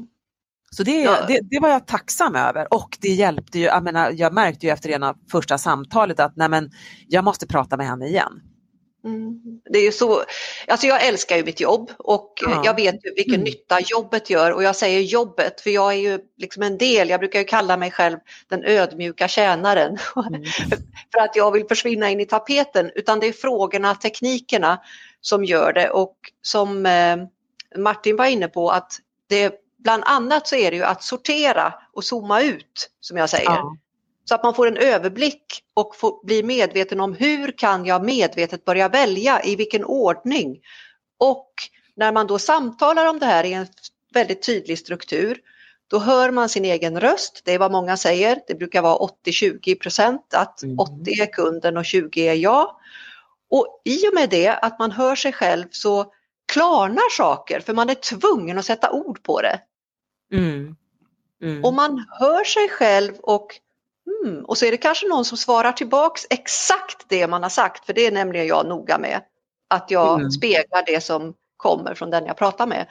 Så 0.70 0.82
det, 0.82 1.02
ja. 1.02 1.26
det, 1.28 1.40
det, 1.50 1.60
var 1.60 1.68
jag 1.68 1.86
tacksam 1.86 2.34
över 2.34 2.74
och 2.74 2.98
det 3.00 3.08
hjälpte 3.08 3.58
ju, 3.58 3.64
jag, 3.64 3.84
menar, 3.84 4.10
jag 4.10 4.34
märkte 4.34 4.66
ju 4.66 4.72
efter 4.72 4.90
ena 4.90 5.14
första 5.30 5.58
samtalet 5.58 6.20
att 6.20 6.36
nej 6.36 6.48
men, 6.48 6.70
jag 7.08 7.24
måste 7.24 7.46
prata 7.46 7.76
med 7.76 7.86
henne 7.86 8.06
igen. 8.06 8.40
Mm. 9.06 9.40
Det 9.70 9.78
är 9.78 9.82
ju 9.82 9.92
så, 9.92 10.22
alltså 10.68 10.86
jag 10.86 11.06
älskar 11.06 11.36
ju 11.36 11.44
mitt 11.44 11.60
jobb 11.60 11.90
och 11.98 12.32
ja. 12.42 12.62
jag 12.64 12.76
vet 12.76 12.94
ju 12.94 13.14
vilken 13.16 13.34
mm. 13.34 13.44
nytta 13.44 13.78
jobbet 13.80 14.30
gör 14.30 14.52
och 14.52 14.62
jag 14.62 14.76
säger 14.76 15.00
jobbet 15.00 15.60
för 15.60 15.70
jag 15.70 15.92
är 15.92 15.96
ju 15.96 16.18
liksom 16.36 16.62
en 16.62 16.78
del, 16.78 17.08
jag 17.08 17.20
brukar 17.20 17.38
ju 17.38 17.44
kalla 17.44 17.76
mig 17.76 17.90
själv 17.90 18.18
den 18.48 18.64
ödmjuka 18.64 19.28
tjänaren 19.28 19.98
mm. 20.28 20.44
för 21.12 21.20
att 21.20 21.36
jag 21.36 21.52
vill 21.52 21.66
försvinna 21.68 22.10
in 22.10 22.20
i 22.20 22.26
tapeten 22.26 22.90
utan 22.94 23.20
det 23.20 23.26
är 23.26 23.32
frågorna, 23.32 23.94
teknikerna 23.94 24.80
som 25.20 25.44
gör 25.44 25.72
det 25.72 25.90
och 25.90 26.16
som 26.42 26.86
eh, 26.86 27.16
Martin 27.76 28.16
var 28.16 28.26
inne 28.26 28.48
på 28.48 28.70
att 28.70 28.92
det 29.28 29.62
Bland 29.78 30.02
annat 30.06 30.48
så 30.48 30.56
är 30.56 30.70
det 30.70 30.76
ju 30.76 30.82
att 30.82 31.02
sortera 31.02 31.74
och 31.92 32.04
zooma 32.04 32.42
ut 32.42 32.90
som 33.00 33.16
jag 33.16 33.30
säger. 33.30 33.44
Ja. 33.44 33.76
Så 34.28 34.34
att 34.34 34.42
man 34.42 34.54
får 34.54 34.66
en 34.66 34.76
överblick 34.76 35.62
och 35.74 35.96
får, 35.96 36.26
blir 36.26 36.42
medveten 36.42 37.00
om 37.00 37.14
hur 37.14 37.58
kan 37.58 37.84
jag 37.84 38.04
medvetet 38.04 38.64
börja 38.64 38.88
välja, 38.88 39.42
i 39.44 39.56
vilken 39.56 39.84
ordning. 39.84 40.60
Och 41.18 41.52
när 41.96 42.12
man 42.12 42.26
då 42.26 42.38
samtalar 42.38 43.06
om 43.06 43.18
det 43.18 43.26
här 43.26 43.44
i 43.44 43.52
en 43.52 43.66
väldigt 44.14 44.46
tydlig 44.46 44.78
struktur, 44.78 45.38
då 45.88 45.98
hör 45.98 46.30
man 46.30 46.48
sin 46.48 46.64
egen 46.64 47.00
röst. 47.00 47.42
Det 47.44 47.52
är 47.52 47.58
vad 47.58 47.72
många 47.72 47.96
säger. 47.96 48.40
Det 48.46 48.54
brukar 48.54 48.82
vara 48.82 49.08
80-20 49.26 49.80
procent, 49.80 50.34
att 50.34 50.62
mm. 50.62 50.78
80 50.78 51.20
är 51.20 51.32
kunden 51.32 51.76
och 51.76 51.84
20 51.84 52.28
är 52.28 52.34
jag. 52.34 52.76
Och 53.50 53.82
i 53.84 54.08
och 54.08 54.14
med 54.14 54.30
det 54.30 54.48
att 54.48 54.78
man 54.78 54.92
hör 54.92 55.14
sig 55.16 55.32
själv 55.32 55.66
så 55.70 56.12
klarnar 56.52 57.16
saker 57.16 57.60
för 57.60 57.74
man 57.74 57.90
är 57.90 57.94
tvungen 57.94 58.58
att 58.58 58.64
sätta 58.64 58.90
ord 58.90 59.22
på 59.22 59.40
det. 59.40 59.60
Mm. 60.32 60.76
Mm. 61.42 61.64
Och 61.64 61.74
man 61.74 62.04
hör 62.20 62.44
sig 62.44 62.68
själv 62.68 63.14
och 63.16 63.60
mm, 64.26 64.44
och 64.44 64.58
så 64.58 64.64
är 64.64 64.70
det 64.70 64.76
kanske 64.76 65.08
någon 65.08 65.24
som 65.24 65.38
svarar 65.38 65.72
tillbaks 65.72 66.26
exakt 66.30 67.04
det 67.08 67.26
man 67.26 67.42
har 67.42 67.50
sagt, 67.50 67.86
för 67.86 67.92
det 67.92 68.06
är 68.06 68.12
nämligen 68.12 68.46
jag 68.46 68.66
noga 68.66 68.98
med. 68.98 69.20
Att 69.70 69.90
jag 69.90 70.18
mm. 70.18 70.30
speglar 70.30 70.82
det 70.86 71.00
som 71.00 71.34
kommer 71.56 71.94
från 71.94 72.10
den 72.10 72.26
jag 72.26 72.36
pratar 72.36 72.66
med. 72.66 72.86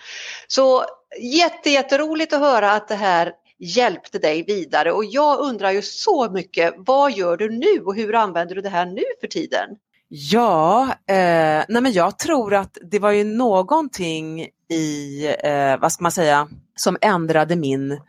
Så 0.48 0.84
jätte, 1.20 1.70
jätteroligt 1.70 2.34
att 2.34 2.40
höra 2.40 2.72
att 2.72 2.88
det 2.88 2.96
här 2.96 3.34
hjälpte 3.60 4.20
dig 4.20 4.44
vidare 4.44 4.92
och 4.92 5.06
jag 5.06 5.40
undrar 5.40 5.72
ju 5.72 5.82
så 5.82 6.30
mycket, 6.32 6.74
vad 6.78 7.12
gör 7.12 7.38
du 7.38 7.50
nu 7.50 7.84
och 7.86 7.96
hur 7.96 8.16
använder 8.16 8.56
du 8.56 8.62
det 8.62 8.70
här 8.70 8.86
nu 8.86 9.04
för 9.22 9.28
tiden? 9.28 9.70
Ja, 10.08 10.84
eh, 11.08 11.64
nej 11.68 11.82
men 11.82 11.92
jag 11.92 12.20
tror 12.20 12.54
att 12.54 12.78
det 12.82 13.00
var 13.00 13.12
ju 13.12 13.24
någonting 13.24 14.48
i, 14.70 15.26
eh, 15.44 15.80
vad 15.80 15.92
ska 15.92 16.04
man 16.04 16.12
säga, 16.12 16.48
som 16.76 16.98
ändrade 17.02 17.56
min 17.56 18.02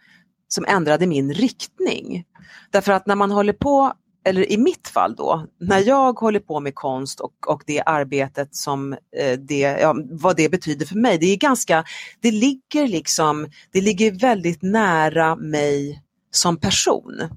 som 0.49 0.65
ändrade 0.69 1.07
min 1.07 1.35
riktning. 1.35 2.25
Därför 2.71 2.93
att 2.93 3.07
när 3.07 3.15
man 3.15 3.31
håller 3.31 3.53
på, 3.53 3.93
eller 4.25 4.53
i 4.53 4.59
mitt 4.59 4.89
fall 4.89 5.15
då, 5.17 5.47
när 5.61 5.89
jag 5.89 6.19
håller 6.19 6.41
på 6.41 6.61
med 6.61 6.75
konst 6.75 7.21
och, 7.21 7.35
och 7.47 7.63
det 7.67 7.83
arbetet 7.87 8.55
som 8.55 8.93
eh, 8.93 9.39
det, 9.39 9.61
ja, 9.61 9.97
vad 10.11 10.37
det 10.37 10.49
betyder 10.49 10.87
för 10.87 10.97
mig, 10.97 11.19
det 11.19 11.27
är 11.27 11.37
ganska, 11.37 11.85
det 12.21 12.31
ligger 12.31 12.89
liksom, 12.89 13.49
det 13.73 13.81
ligger 13.81 14.13
väldigt 14.13 14.63
nära 14.63 15.37
mig 15.37 16.03
som 16.31 16.57
person. 16.57 17.29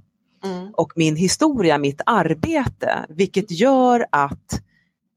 Mm. 0.43 0.73
Och 0.73 0.93
min 0.95 1.15
historia, 1.15 1.77
mitt 1.77 2.01
arbete, 2.05 3.05
vilket 3.09 3.51
gör 3.51 4.05
att 4.11 4.53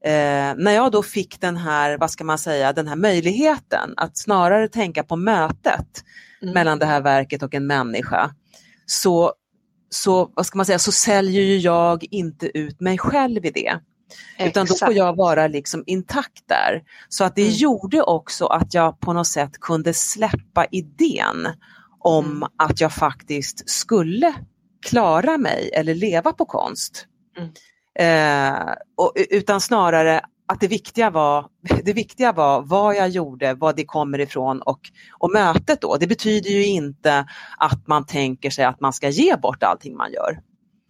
eh, 0.05 0.55
när 0.57 0.71
jag 0.71 0.91
då 0.91 1.03
fick 1.03 1.41
den 1.41 1.57
här, 1.57 1.97
vad 1.97 2.11
ska 2.11 2.23
man 2.23 2.37
säga, 2.37 2.73
den 2.73 2.87
här 2.87 2.95
möjligheten 2.95 3.93
att 3.97 4.17
snarare 4.17 4.67
tänka 4.67 5.03
på 5.03 5.15
mötet 5.15 6.03
mm. 6.43 6.53
mellan 6.53 6.79
det 6.79 6.85
här 6.85 7.01
verket 7.01 7.43
och 7.43 7.53
en 7.53 7.67
människa, 7.67 8.31
så, 8.85 9.33
så, 9.89 10.31
vad 10.35 10.45
ska 10.45 10.57
man 10.57 10.65
säga, 10.65 10.79
så 10.79 10.91
säljer 10.91 11.43
ju 11.43 11.57
jag 11.57 12.05
inte 12.11 12.57
ut 12.57 12.79
mig 12.79 12.97
själv 12.97 13.45
i 13.45 13.51
det. 13.51 13.79
Exakt. 14.37 14.49
Utan 14.49 14.65
då 14.65 14.75
får 14.75 14.93
jag 14.93 15.15
vara 15.15 15.47
liksom 15.47 15.83
intakt 15.87 16.43
där. 16.47 16.83
Så 17.09 17.23
att 17.23 17.35
det 17.35 17.41
mm. 17.41 17.53
gjorde 17.53 18.01
också 18.01 18.45
att 18.45 18.73
jag 18.73 18.99
på 18.99 19.13
något 19.13 19.27
sätt 19.27 19.59
kunde 19.59 19.93
släppa 19.93 20.65
idén 20.71 21.47
om 21.99 22.25
mm. 22.25 22.49
att 22.57 22.81
jag 22.81 22.93
faktiskt 22.93 23.69
skulle 23.69 24.33
klara 24.85 25.37
mig 25.37 25.71
eller 25.73 25.95
leva 25.95 26.33
på 26.33 26.45
konst. 26.45 27.07
Mm. 27.37 27.49
Eh, 27.99 28.73
och, 28.97 29.13
utan 29.29 29.61
snarare 29.61 30.21
att 30.47 30.59
det 30.59 30.67
viktiga, 30.67 31.09
var, 31.09 31.49
det 31.83 31.93
viktiga 31.93 32.31
var 32.31 32.61
vad 32.61 32.95
jag 32.95 33.09
gjorde, 33.09 33.53
var 33.53 33.73
det 33.73 33.85
kommer 33.85 34.19
ifrån 34.19 34.61
och, 34.61 34.79
och 35.19 35.31
mötet 35.31 35.81
då. 35.81 35.97
Det 35.97 36.07
betyder 36.07 36.49
ju 36.49 36.65
inte 36.65 37.27
att 37.57 37.87
man 37.87 38.05
tänker 38.05 38.49
sig 38.49 38.65
att 38.65 38.81
man 38.81 38.93
ska 38.93 39.09
ge 39.09 39.35
bort 39.35 39.63
allting 39.63 39.95
man 39.95 40.11
gör. 40.11 40.39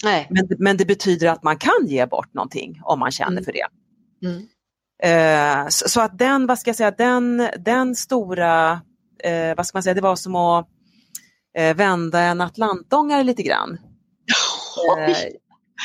Nej. 0.04 0.28
Men, 0.30 0.48
men 0.60 0.78
det 0.78 0.86
betyder 0.86 1.28
att 1.28 1.44
man 1.44 1.58
kan 1.58 1.88
ge 1.88 2.06
bort 2.06 2.34
någonting 2.34 2.82
om 2.84 3.00
man 3.00 3.12
känner 3.12 3.32
mm. 3.32 3.44
för 3.44 3.52
det. 3.52 3.68
Mm. 4.28 4.48
Eh, 5.04 5.68
så, 5.70 5.90
så, 5.90 6.02
att 6.02 6.18
den, 6.18 6.48
vad 6.48 6.60
ska 6.60 6.70
jag 6.70 6.76
säga, 6.76 6.92
den, 6.92 7.50
den 7.60 7.96
stora, 7.96 8.72
eh, 9.24 9.56
vad 9.58 9.68
ska 9.68 9.76
man 9.76 9.84
säga, 9.84 9.94
det 9.94 10.02
var 10.02 10.16
som 10.16 10.36
att 10.36 10.68
eh, 11.58 11.76
vända 11.76 12.20
en 12.20 12.42
atlantångare 12.42 13.24
lite 13.24 13.44
grann. 13.44 13.78
Eh, 15.00 15.16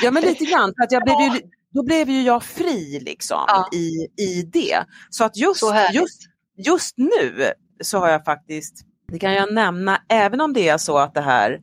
ja 0.02 0.10
men 0.10 0.22
lite 0.22 0.44
grann, 0.44 0.72
för 0.76 0.84
att 0.84 0.92
jag 0.92 1.04
blev 1.04 1.16
ju, 1.20 1.50
då 1.74 1.82
blev 1.82 2.10
ju 2.10 2.22
jag 2.22 2.42
fri 2.42 3.00
liksom 3.00 3.44
ja. 3.46 3.68
i, 3.72 4.08
i 4.22 4.42
det. 4.42 4.84
Så 5.10 5.24
att 5.24 5.36
just, 5.36 5.60
så 5.60 5.74
just, 5.92 6.22
just 6.56 6.98
nu 6.98 7.52
så 7.80 7.98
har 7.98 8.08
jag 8.08 8.24
faktiskt, 8.24 8.84
det 9.12 9.18
kan 9.18 9.34
jag 9.34 9.52
nämna, 9.54 10.02
även 10.08 10.40
om 10.40 10.52
det 10.52 10.68
är 10.68 10.78
så 10.78 10.98
att 10.98 11.14
det 11.14 11.20
här 11.20 11.60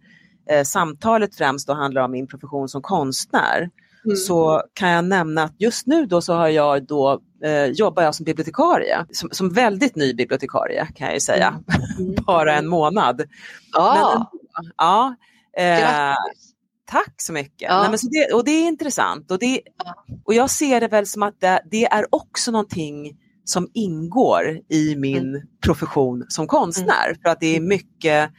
eh, 0.50 0.64
samtalet 0.64 1.36
främst 1.36 1.68
då 1.68 1.74
handlar 1.74 2.02
om 2.02 2.12
min 2.12 2.28
profession 2.28 2.70
som 2.70 2.82
konstnär, 2.82 3.70
mm. 4.06 4.18
så 4.18 4.64
kan 4.74 4.90
jag 4.90 5.06
nämna 5.06 5.44
att 5.44 5.62
just 5.62 5.88
nu 5.88 6.06
då 6.06 6.22
så 6.22 6.34
har 6.34 6.48
jag 6.48 6.88
då, 6.88 7.22
eh, 7.44 7.66
jobbar 7.66 8.04
jag 8.04 8.16
som 8.16 8.24
bibliotekarie, 8.24 9.06
som, 9.12 9.30
som, 9.32 9.50
väldigt 9.50 9.96
ny 9.96 10.14
bibliotekarie 10.14 10.88
kan 10.96 11.08
jag 11.08 11.14
ju 11.14 11.20
säga, 11.20 11.60
mm. 12.00 12.16
bara 12.26 12.56
en 12.56 12.68
månad. 12.68 13.22
Ah. 13.74 14.18
Men, 14.18 14.26
ja, 14.78 15.16
eh, 15.58 16.16
Tack 16.86 17.14
så 17.18 17.34
mycket. 17.34 17.70
Ja. 17.70 17.82
Nej, 17.82 17.90
men 17.90 18.00
så 18.00 18.08
det, 18.08 18.34
och 18.34 18.46
det 18.46 18.52
är 18.52 18.68
intressant 18.68 19.32
och, 19.32 19.40
det, 19.40 19.62
och 20.26 20.34
jag 20.34 20.50
ser 20.50 20.80
det 20.82 20.88
väl 20.88 21.08
som 21.08 21.24
att 21.24 21.42
det, 21.42 21.62
det 21.72 21.86
är 21.86 22.06
också 22.16 22.52
någonting 22.52 23.18
som 23.44 23.70
ingår 23.74 24.60
i 24.70 24.96
min 24.96 25.36
mm. 25.36 25.42
profession 25.66 26.26
som 26.30 26.48
konstnär. 26.48 27.08
Mm. 27.08 27.18
För 27.22 27.30
att 27.30 27.40
det 27.40 27.56
är 27.56 27.60
mycket 27.60 28.32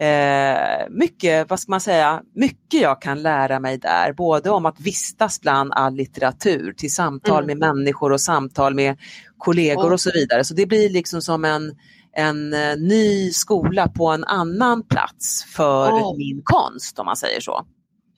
eh, 0.00 0.88
mycket, 0.90 1.50
vad 1.50 1.60
ska 1.60 1.70
man 1.70 1.80
säga, 1.80 2.22
mycket 2.34 2.80
jag 2.80 3.02
kan 3.02 3.22
lära 3.22 3.60
mig 3.60 3.78
där, 3.78 4.12
både 4.12 4.50
om 4.50 4.66
att 4.66 4.80
vistas 4.80 5.40
bland 5.40 5.72
all 5.72 5.94
litteratur 5.94 6.72
till 6.72 6.94
samtal 6.94 7.44
mm. 7.44 7.58
med 7.58 7.68
människor 7.68 8.12
och 8.12 8.20
samtal 8.20 8.74
med 8.74 8.98
kollegor 9.38 9.88
oh. 9.88 9.92
och 9.92 10.00
så 10.00 10.10
vidare. 10.14 10.44
Så 10.44 10.54
det 10.54 10.66
blir 10.66 10.90
liksom 10.90 11.22
som 11.22 11.44
en, 11.44 11.76
en 12.16 12.54
uh, 12.54 12.76
ny 12.76 13.30
skola 13.30 13.88
på 13.88 14.08
en 14.08 14.24
annan 14.24 14.86
plats 14.86 15.44
för 15.44 15.90
oh. 15.90 16.16
min 16.16 16.42
konst 16.44 16.98
om 16.98 17.06
man 17.06 17.16
säger 17.16 17.40
så. 17.40 17.66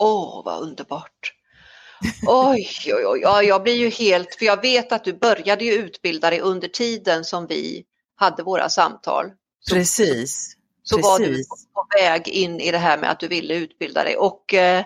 Åh, 0.02 0.42
vad 0.44 0.62
underbart! 0.62 1.34
Oj, 2.26 2.68
oj, 2.86 3.06
oj, 3.06 3.20
ja, 3.22 3.42
jag 3.42 3.62
blir 3.62 3.76
ju 3.76 3.88
helt, 3.88 4.34
för 4.34 4.46
jag 4.46 4.62
vet 4.62 4.92
att 4.92 5.04
du 5.04 5.12
började 5.12 5.64
ju 5.64 5.72
utbilda 5.72 6.30
dig 6.30 6.40
under 6.40 6.68
tiden 6.68 7.24
som 7.24 7.46
vi 7.46 7.84
hade 8.16 8.42
våra 8.42 8.68
samtal. 8.68 9.30
Precis 9.70 10.56
så 10.82 10.96
Precis. 10.96 11.10
var 11.10 11.18
du 11.18 11.44
på 11.74 11.86
väg 11.98 12.28
in 12.28 12.60
i 12.60 12.70
det 12.70 12.78
här 12.78 12.98
med 12.98 13.10
att 13.10 13.20
du 13.20 13.28
ville 13.28 13.54
utbilda 13.54 14.04
dig. 14.04 14.16
Och, 14.16 14.54
eh, 14.54 14.84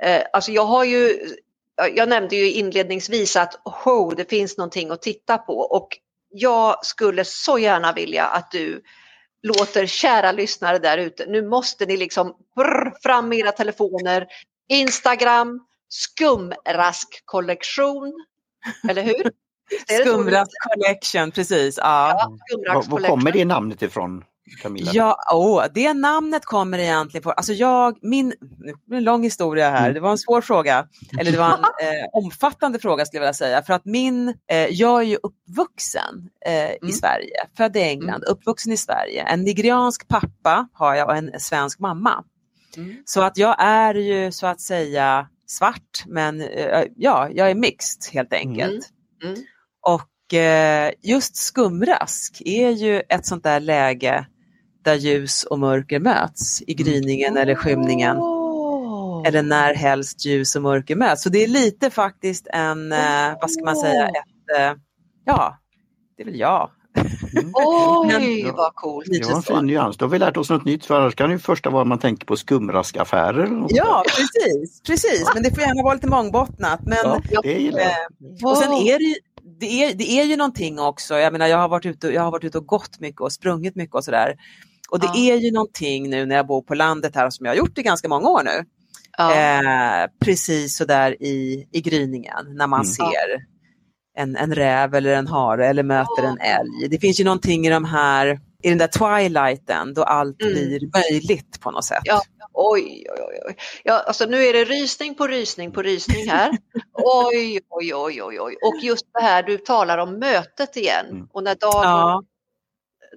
eh, 0.00 0.22
alltså 0.32 0.52
jag 0.52 0.64
har 0.66 0.84
ju, 0.84 1.18
jag 1.94 2.08
nämnde 2.08 2.36
ju 2.36 2.52
inledningsvis 2.52 3.36
att 3.36 3.60
oh, 3.64 4.14
det 4.14 4.30
finns 4.30 4.56
någonting 4.56 4.90
att 4.90 5.02
titta 5.02 5.38
på 5.38 5.58
och 5.58 5.88
jag 6.30 6.86
skulle 6.86 7.24
så 7.24 7.58
gärna 7.58 7.92
vilja 7.92 8.24
att 8.24 8.50
du 8.50 8.82
låter 9.46 9.86
kära 9.86 10.32
lyssnare 10.32 10.78
där 10.78 10.98
ute, 10.98 11.26
nu 11.26 11.48
måste 11.48 11.86
ni 11.86 11.96
liksom 11.96 12.36
brr, 12.56 12.94
fram 13.02 13.28
med 13.28 13.38
era 13.38 13.52
telefoner, 13.52 14.26
Instagram, 14.68 15.60
skumrask 15.88 17.22
kollektion, 17.24 18.12
eller 18.88 19.02
hur? 19.02 19.30
Skumrask 20.02 20.52
collection, 20.68 21.30
precis. 21.30 21.78
Ja. 21.78 22.30
ja 22.54 22.74
var, 22.74 22.82
var 22.82 23.08
kommer 23.08 23.32
det 23.32 23.44
namnet 23.44 23.82
ifrån? 23.82 24.24
Camilla? 24.62 24.90
Ja, 24.94 25.16
oh, 25.32 25.64
det 25.74 25.94
namnet 25.94 26.44
kommer 26.44 26.78
egentligen 26.78 27.22
på, 27.22 27.32
alltså 27.32 27.52
jag, 27.52 27.98
min, 28.02 28.32
en 28.92 29.04
lång 29.04 29.22
historia 29.22 29.70
här, 29.70 29.82
mm. 29.82 29.94
det 29.94 30.00
var 30.00 30.10
en 30.10 30.18
svår 30.18 30.40
fråga, 30.40 30.86
eller 31.20 31.32
det 31.32 31.38
var 31.38 31.46
en 31.46 31.52
eh, 31.88 32.06
omfattande 32.12 32.78
fråga 32.78 33.06
skulle 33.06 33.18
jag 33.18 33.22
vilja 33.22 33.34
säga, 33.34 33.62
för 33.62 33.72
att 33.72 33.84
min, 33.84 34.28
eh, 34.28 34.66
jag 34.66 35.00
är 35.00 35.06
ju 35.06 35.18
uppvuxen 35.22 36.28
eh, 36.46 36.52
mm. 36.52 36.88
i 36.88 36.92
Sverige, 36.92 37.46
född 37.56 37.76
i 37.76 37.80
England, 37.80 38.24
mm. 38.24 38.32
uppvuxen 38.32 38.72
i 38.72 38.76
Sverige, 38.76 39.22
en 39.22 39.42
nigeriansk 39.42 40.08
pappa 40.08 40.68
har 40.72 40.94
jag 40.94 41.08
och 41.08 41.16
en 41.16 41.40
svensk 41.40 41.78
mamma. 41.78 42.24
Mm. 42.76 43.02
Så 43.04 43.22
att 43.22 43.36
jag 43.36 43.56
är 43.58 43.94
ju 43.94 44.32
så 44.32 44.46
att 44.46 44.60
säga 44.60 45.28
svart, 45.46 46.04
men 46.06 46.40
eh, 46.40 46.84
ja, 46.96 47.28
jag 47.32 47.50
är 47.50 47.54
mixed 47.54 48.12
helt 48.12 48.32
enkelt. 48.32 48.90
Mm. 49.22 49.34
Mm. 49.34 49.46
Och 49.82 50.34
eh, 50.34 50.92
just 51.02 51.36
skumrask 51.36 52.42
är 52.44 52.70
ju 52.70 53.02
ett 53.08 53.26
sånt 53.26 53.44
där 53.44 53.60
läge 53.60 54.26
där 54.86 54.94
ljus 54.94 55.44
och 55.44 55.58
mörker 55.58 56.00
möts 56.00 56.62
i 56.66 56.74
gryningen 56.74 57.30
mm. 57.30 57.42
eller 57.42 57.54
skymningen. 57.54 58.16
Oh. 58.16 59.22
Eller 59.26 59.42
när 59.42 59.74
helst 59.74 60.26
ljus 60.26 60.56
och 60.56 60.62
mörker 60.62 60.96
möts. 60.96 61.22
Så 61.22 61.28
det 61.28 61.44
är 61.44 61.48
lite 61.48 61.90
faktiskt 61.90 62.46
en, 62.46 62.92
oh. 62.92 63.34
vad 63.40 63.50
ska 63.50 63.64
man 63.64 63.76
säga, 63.76 64.08
ett, 64.08 64.58
eh, 64.58 64.72
ja, 65.24 65.58
det 66.16 66.22
är 66.22 66.24
väl 66.24 66.38
jag. 66.38 66.70
Mm. 67.32 67.52
Oj, 67.54 68.52
vad 68.56 68.74
coolt! 68.74 69.06
Det 69.10 69.26
var 69.26 69.36
en 69.36 69.42
fin 69.42 69.66
nyans. 69.66 69.96
Då 69.96 70.04
har 70.04 70.10
vi 70.10 70.18
lärt 70.18 70.36
oss 70.36 70.50
något 70.50 70.64
nytt 70.64 70.84
för 70.84 71.00
annars 71.00 71.14
kan 71.14 71.30
det 71.30 71.38
första 71.38 71.70
vara 71.70 71.84
man 71.84 71.98
tänker 71.98 72.26
på 72.26 72.36
skumraskaffärer. 72.36 73.66
Ja, 73.68 74.04
precis, 74.06 74.82
precis. 74.82 75.30
Men 75.34 75.42
det 75.42 75.50
får 75.50 75.60
gärna 75.60 75.82
vara 75.82 75.94
lite 75.94 76.06
mångbottnat. 76.06 76.80
Men, 76.82 77.22
ja, 77.30 77.40
det 77.42 77.52
gillar 77.52 77.80
jag. 77.80 77.88
Eh, 77.88 78.50
och 78.50 78.56
sen 78.56 78.72
är 78.72 78.98
det 78.98 79.14
det 79.60 79.66
är, 79.66 79.94
det 79.94 80.10
är 80.10 80.24
ju 80.24 80.36
någonting 80.36 80.78
också, 80.78 81.14
jag 81.14 81.32
menar 81.32 81.46
jag 81.46 81.58
har 81.58 81.68
varit 81.68 81.86
ute, 81.86 82.08
jag 82.08 82.22
har 82.22 82.30
varit 82.30 82.44
ute 82.44 82.58
och 82.58 82.66
gått 82.66 83.00
mycket 83.00 83.20
och 83.20 83.32
sprungit 83.32 83.76
mycket 83.76 83.94
och 83.94 84.04
sådär. 84.04 84.36
Och 84.90 85.00
det 85.00 85.06
ja. 85.06 85.34
är 85.34 85.36
ju 85.36 85.52
någonting 85.52 86.10
nu 86.10 86.26
när 86.26 86.36
jag 86.36 86.46
bor 86.46 86.62
på 86.62 86.74
landet 86.74 87.14
här 87.14 87.30
som 87.30 87.46
jag 87.46 87.52
har 87.52 87.56
gjort 87.56 87.78
i 87.78 87.82
ganska 87.82 88.08
många 88.08 88.28
år 88.28 88.42
nu. 88.44 88.64
Ja. 89.18 89.34
Eh, 89.34 90.10
precis 90.24 90.76
sådär 90.76 91.22
i, 91.22 91.68
i 91.72 91.80
gryningen 91.80 92.56
när 92.56 92.66
man 92.66 92.80
mm. 92.80 92.86
ser 92.86 93.46
en, 94.16 94.36
en 94.36 94.54
räv 94.54 94.94
eller 94.94 95.14
en 95.14 95.26
hare 95.26 95.66
eller 95.66 95.82
möter 95.82 96.22
en 96.22 96.38
älg. 96.38 96.88
Det 96.90 96.98
finns 96.98 97.20
ju 97.20 97.24
någonting 97.24 97.66
i 97.66 97.70
de 97.70 97.84
här, 97.84 98.40
i 98.62 98.68
den 98.68 98.78
där 98.78 98.86
twilighten 98.86 99.94
då 99.94 100.02
allt 100.02 100.42
mm. 100.42 100.54
blir 100.54 100.80
möjligt 100.94 101.60
på 101.60 101.70
något 101.70 101.84
sätt. 101.84 102.02
Ja. 102.04 102.22
Oj, 102.52 103.06
oj, 103.10 103.40
oj. 103.46 103.56
Ja, 103.84 104.04
alltså 104.06 104.26
nu 104.26 104.44
är 104.44 104.52
det 104.52 104.64
rysning 104.64 105.14
på 105.14 105.26
rysning 105.26 105.72
på 105.72 105.82
rysning 105.82 106.28
här. 106.28 106.50
oj, 106.92 107.60
oj, 107.68 107.94
oj, 107.94 108.22
oj, 108.22 108.40
oj. 108.40 108.56
Och 108.62 108.82
just 108.82 109.06
det 109.14 109.20
här, 109.20 109.42
du 109.42 109.58
talar 109.58 109.98
om 109.98 110.18
mötet 110.18 110.76
igen. 110.76 111.06
Mm. 111.10 111.28
Och 111.32 111.42
när 111.42 111.54
dagen 111.54 111.82
ja 111.82 112.22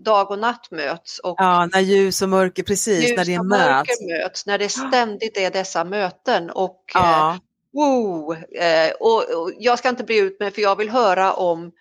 dag 0.03 0.32
och 0.32 0.39
natt 0.39 0.72
möts. 0.72 1.20
Och 1.20 1.36
ja, 1.38 1.70
när 1.74 1.79
ljus 1.79 2.22
och 2.22 2.29
mörker, 2.29 2.63
precis, 2.63 3.10
ljus 3.10 3.18
när 3.18 3.25
det 3.25 3.39
och 3.39 3.46
möts. 3.46 4.01
möts. 4.01 4.46
När 4.46 4.58
det 4.58 4.70
ständigt 4.70 5.38
är 5.38 5.51
dessa 5.51 5.84
möten. 5.84 6.50
Och, 6.50 6.84
ja. 6.94 7.32
eh, 7.34 7.39
wow, 7.74 8.36
eh, 8.36 8.91
och, 9.00 9.41
och, 9.41 9.51
jag 9.58 9.79
ska 9.79 9.89
inte 9.89 10.03
bli 10.03 10.18
ut 10.18 10.39
med 10.39 10.53
för 10.53 10.62
jag 10.62 10.75
vill 10.75 10.89
höra 10.89 11.34
om 11.34 11.72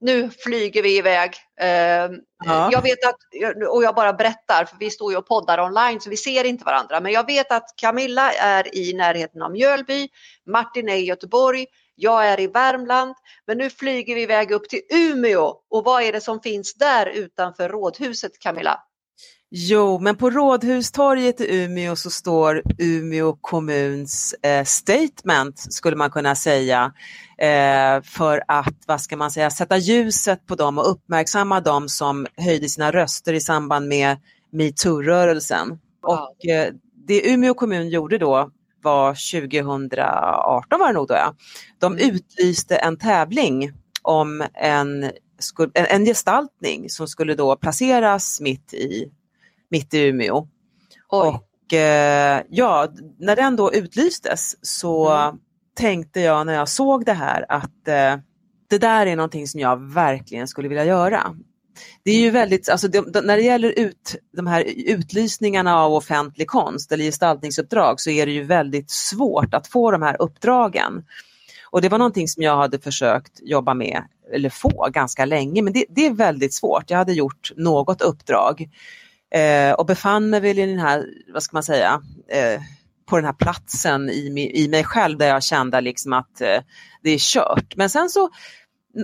nu 0.00 0.30
flyger 0.30 0.82
vi 0.82 0.98
iväg. 0.98 1.30
Eh, 1.60 1.68
ja. 2.44 2.68
Jag 2.72 2.82
vet 2.82 3.04
att, 3.04 3.16
och 3.70 3.84
jag 3.84 3.94
bara 3.94 4.12
berättar, 4.12 4.64
för 4.64 4.76
vi 4.78 4.90
står 4.90 5.12
ju 5.12 5.18
och 5.18 5.26
poddar 5.26 5.60
online 5.60 6.00
så 6.00 6.10
vi 6.10 6.16
ser 6.16 6.44
inte 6.44 6.64
varandra, 6.64 7.00
men 7.00 7.12
jag 7.12 7.26
vet 7.26 7.52
att 7.52 7.76
Camilla 7.76 8.32
är 8.32 8.76
i 8.76 8.92
närheten 8.92 9.42
av 9.42 9.50
Mjölby, 9.50 10.08
Martin 10.46 10.88
är 10.88 10.94
i 10.94 11.04
Göteborg, 11.04 11.66
jag 11.94 12.28
är 12.28 12.40
i 12.40 12.46
Värmland, 12.46 13.14
men 13.46 13.58
nu 13.58 13.70
flyger 13.70 14.14
vi 14.14 14.22
iväg 14.22 14.50
upp 14.50 14.68
till 14.68 14.80
Umeå. 14.92 15.54
Och 15.70 15.84
vad 15.84 16.02
är 16.02 16.12
det 16.12 16.20
som 16.20 16.40
finns 16.40 16.74
där 16.74 17.06
utanför 17.06 17.68
Rådhuset, 17.68 18.38
Camilla? 18.38 18.80
Jo, 19.56 19.98
men 19.98 20.16
på 20.16 20.30
Rådhustorget 20.30 21.40
i 21.40 21.64
Umeå 21.64 21.96
så 21.96 22.10
står 22.10 22.62
Umeå 22.78 23.36
kommuns 23.40 24.34
eh, 24.42 24.64
statement, 24.64 25.72
skulle 25.72 25.96
man 25.96 26.10
kunna 26.10 26.34
säga, 26.34 26.92
eh, 27.38 28.02
för 28.02 28.42
att, 28.48 28.74
vad 28.86 29.00
ska 29.00 29.16
man 29.16 29.30
säga, 29.30 29.50
sätta 29.50 29.76
ljuset 29.76 30.46
på 30.46 30.54
dem 30.54 30.78
och 30.78 30.90
uppmärksamma 30.90 31.60
dem 31.60 31.88
som 31.88 32.26
höjde 32.36 32.68
sina 32.68 32.92
röster 32.92 33.32
i 33.32 33.40
samband 33.40 33.88
med 33.88 34.16
metoo-rörelsen. 34.52 35.78
Och 36.02 36.46
eh, 36.46 36.72
det 37.06 37.30
Umeå 37.30 37.54
kommun 37.54 37.88
gjorde 37.88 38.18
då 38.18 38.50
var 38.84 39.10
2018 39.40 40.78
var 40.80 40.86
det 40.86 40.92
nog 40.94 41.08
då 41.08 41.14
ja. 41.14 41.34
De 41.78 41.92
Mm. 41.92 42.10
utlyste 42.10 42.76
en 42.76 42.96
tävling 42.98 43.72
om 44.02 44.44
en, 44.54 45.10
en 45.74 46.04
gestaltning 46.04 46.90
som 46.90 47.08
skulle 47.08 47.34
då 47.34 47.56
placeras 47.56 48.40
mitt 48.40 48.74
i, 48.74 49.08
mitt 49.70 49.94
i 49.94 50.00
Umeå. 50.08 50.48
Oj. 51.10 51.28
Och 51.28 51.72
eh, 51.74 52.42
ja, 52.50 52.88
när 53.18 53.36
den 53.36 53.56
då 53.56 53.72
utlystes 53.74 54.56
så 54.66 55.10
Mm. 55.10 55.36
tänkte 55.76 56.20
jag 56.20 56.46
när 56.46 56.54
jag 56.54 56.68
såg 56.68 57.04
det 57.04 57.12
här 57.12 57.46
att 57.48 57.88
eh, 57.88 58.16
det 58.70 58.78
där 58.78 59.06
är 59.06 59.16
någonting 59.16 59.46
som 59.48 59.60
jag 59.60 59.76
verkligen 59.94 60.48
skulle 60.48 60.68
vilja 60.68 60.84
göra. 60.84 61.36
Det 62.02 62.10
är 62.10 62.18
ju 62.18 62.30
väldigt, 62.30 62.68
alltså 62.68 62.88
de, 62.88 63.12
de, 63.12 63.20
när 63.20 63.36
det 63.36 63.42
gäller 63.42 63.78
ut, 63.78 64.16
de 64.36 64.46
här 64.46 64.64
utlysningarna 64.76 65.78
av 65.78 65.92
offentlig 65.92 66.48
konst 66.48 66.92
eller 66.92 67.04
gestaltningsuppdrag 67.04 68.00
så 68.00 68.10
är 68.10 68.26
det 68.26 68.32
ju 68.32 68.44
väldigt 68.44 68.90
svårt 68.90 69.54
att 69.54 69.66
få 69.66 69.90
de 69.90 70.02
här 70.02 70.22
uppdragen. 70.22 71.04
Och 71.70 71.82
det 71.82 71.88
var 71.88 71.98
någonting 71.98 72.28
som 72.28 72.42
jag 72.42 72.56
hade 72.56 72.78
försökt 72.78 73.40
jobba 73.42 73.74
med, 73.74 74.02
eller 74.34 74.50
få 74.50 74.88
ganska 74.92 75.24
länge, 75.24 75.62
men 75.62 75.72
det, 75.72 75.84
det 75.88 76.06
är 76.06 76.12
väldigt 76.12 76.54
svårt. 76.54 76.90
Jag 76.90 76.98
hade 76.98 77.12
gjort 77.12 77.52
något 77.56 78.02
uppdrag 78.02 78.68
eh, 79.34 79.72
och 79.72 79.86
befann 79.86 80.30
mig 80.30 80.40
väl 80.40 80.58
i 80.58 80.66
den 80.66 80.78
här, 80.78 81.06
vad 81.32 81.42
ska 81.42 81.56
man 81.56 81.62
säga, 81.62 82.02
eh, 82.28 82.60
på 83.06 83.16
den 83.16 83.24
här 83.24 83.32
platsen 83.32 84.10
i, 84.10 84.50
i 84.54 84.68
mig 84.68 84.84
själv 84.84 85.18
där 85.18 85.28
jag 85.28 85.42
kände 85.42 85.80
liksom 85.80 86.12
att 86.12 86.40
eh, 86.40 86.58
det 87.02 87.10
är 87.10 87.18
kört. 87.18 87.76
Men 87.76 87.90
sen 87.90 88.10
så 88.10 88.30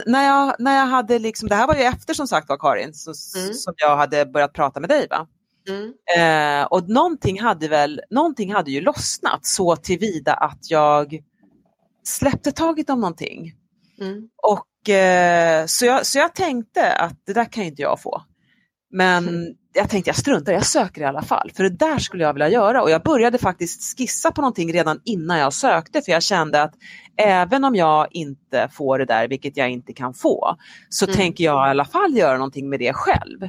när 0.07 0.25
jag, 0.27 0.57
när 0.59 0.77
jag 0.79 0.87
hade 0.87 1.19
liksom, 1.19 1.49
det 1.49 1.55
här 1.55 1.67
var 1.67 1.75
ju 1.75 1.83
efter 1.83 2.15
som 2.15 2.29
sagt 2.29 2.49
var 2.49 2.57
Karin, 2.57 2.95
så, 2.95 3.13
Mm. 3.39 3.55
som 3.55 3.75
jag 3.77 3.97
hade 3.97 4.27
börjat 4.27 4.53
prata 4.53 4.81
med 4.81 4.89
dig 4.89 5.07
va? 5.11 5.27
Mm. 5.69 5.93
Eh, 6.63 6.67
och 6.67 6.89
någonting 6.89 7.41
hade 7.41 7.69
väl, 7.69 8.01
någonting 8.11 8.53
hade 8.53 8.71
ju 8.71 8.81
lossnat 8.81 9.47
så 9.47 9.77
tillvida 9.77 10.35
att 10.35 10.71
jag 10.71 11.19
släppte 12.05 12.53
taget 12.53 12.91
om 12.91 13.01
någonting. 13.01 13.53
Mm. 14.01 14.29
Och, 14.43 14.89
eh, 14.91 15.67
så, 15.67 15.87
jag, 15.87 16.07
så 16.07 16.19
jag 16.19 16.35
tänkte 16.35 16.93
att 16.93 17.17
det 17.27 17.33
där 17.33 17.45
kan 17.53 17.65
ju 17.65 17.71
inte 17.71 17.83
jag 17.83 18.03
få. 18.03 18.23
Men 18.91 19.29
Mm. 19.29 19.55
Jag 19.73 19.91
tänkte 19.91 20.09
jag 20.09 20.17
struntar 20.17 20.53
jag 20.53 20.67
söker 20.67 21.00
i 21.00 21.05
alla 21.05 21.23
fall. 21.23 21.50
För 21.57 21.62
det 21.62 21.69
där 21.71 21.99
skulle 21.99 22.25
jag 22.25 22.33
vilja 22.33 22.49
göra. 22.49 22.83
Och 22.83 22.91
jag 22.91 23.03
började 23.03 23.39
faktiskt 23.39 23.99
skissa 23.99 24.33
på 24.33 24.41
någonting 24.41 24.73
redan 24.73 25.00
innan 25.05 25.39
jag 25.39 25.53
sökte. 25.53 26.03
För 26.03 26.12
jag 26.12 26.23
kände 26.23 26.62
att 26.62 26.75
även 27.17 27.65
om 27.65 27.75
jag 27.77 28.07
inte 28.11 28.69
får 28.73 28.99
det 28.99 29.05
där, 29.05 29.29
vilket 29.29 29.57
jag 29.57 29.71
inte 29.71 29.93
kan 29.93 30.15
få, 30.15 30.57
så 30.89 31.05
Mm. 31.05 31.17
tänker 31.17 31.45
jag 31.45 31.67
i 31.67 31.71
alla 31.71 31.85
fall 31.85 32.17
göra 32.17 32.39
någonting 32.39 32.69
med 32.69 32.79
det 32.81 32.93
själv. 32.93 33.43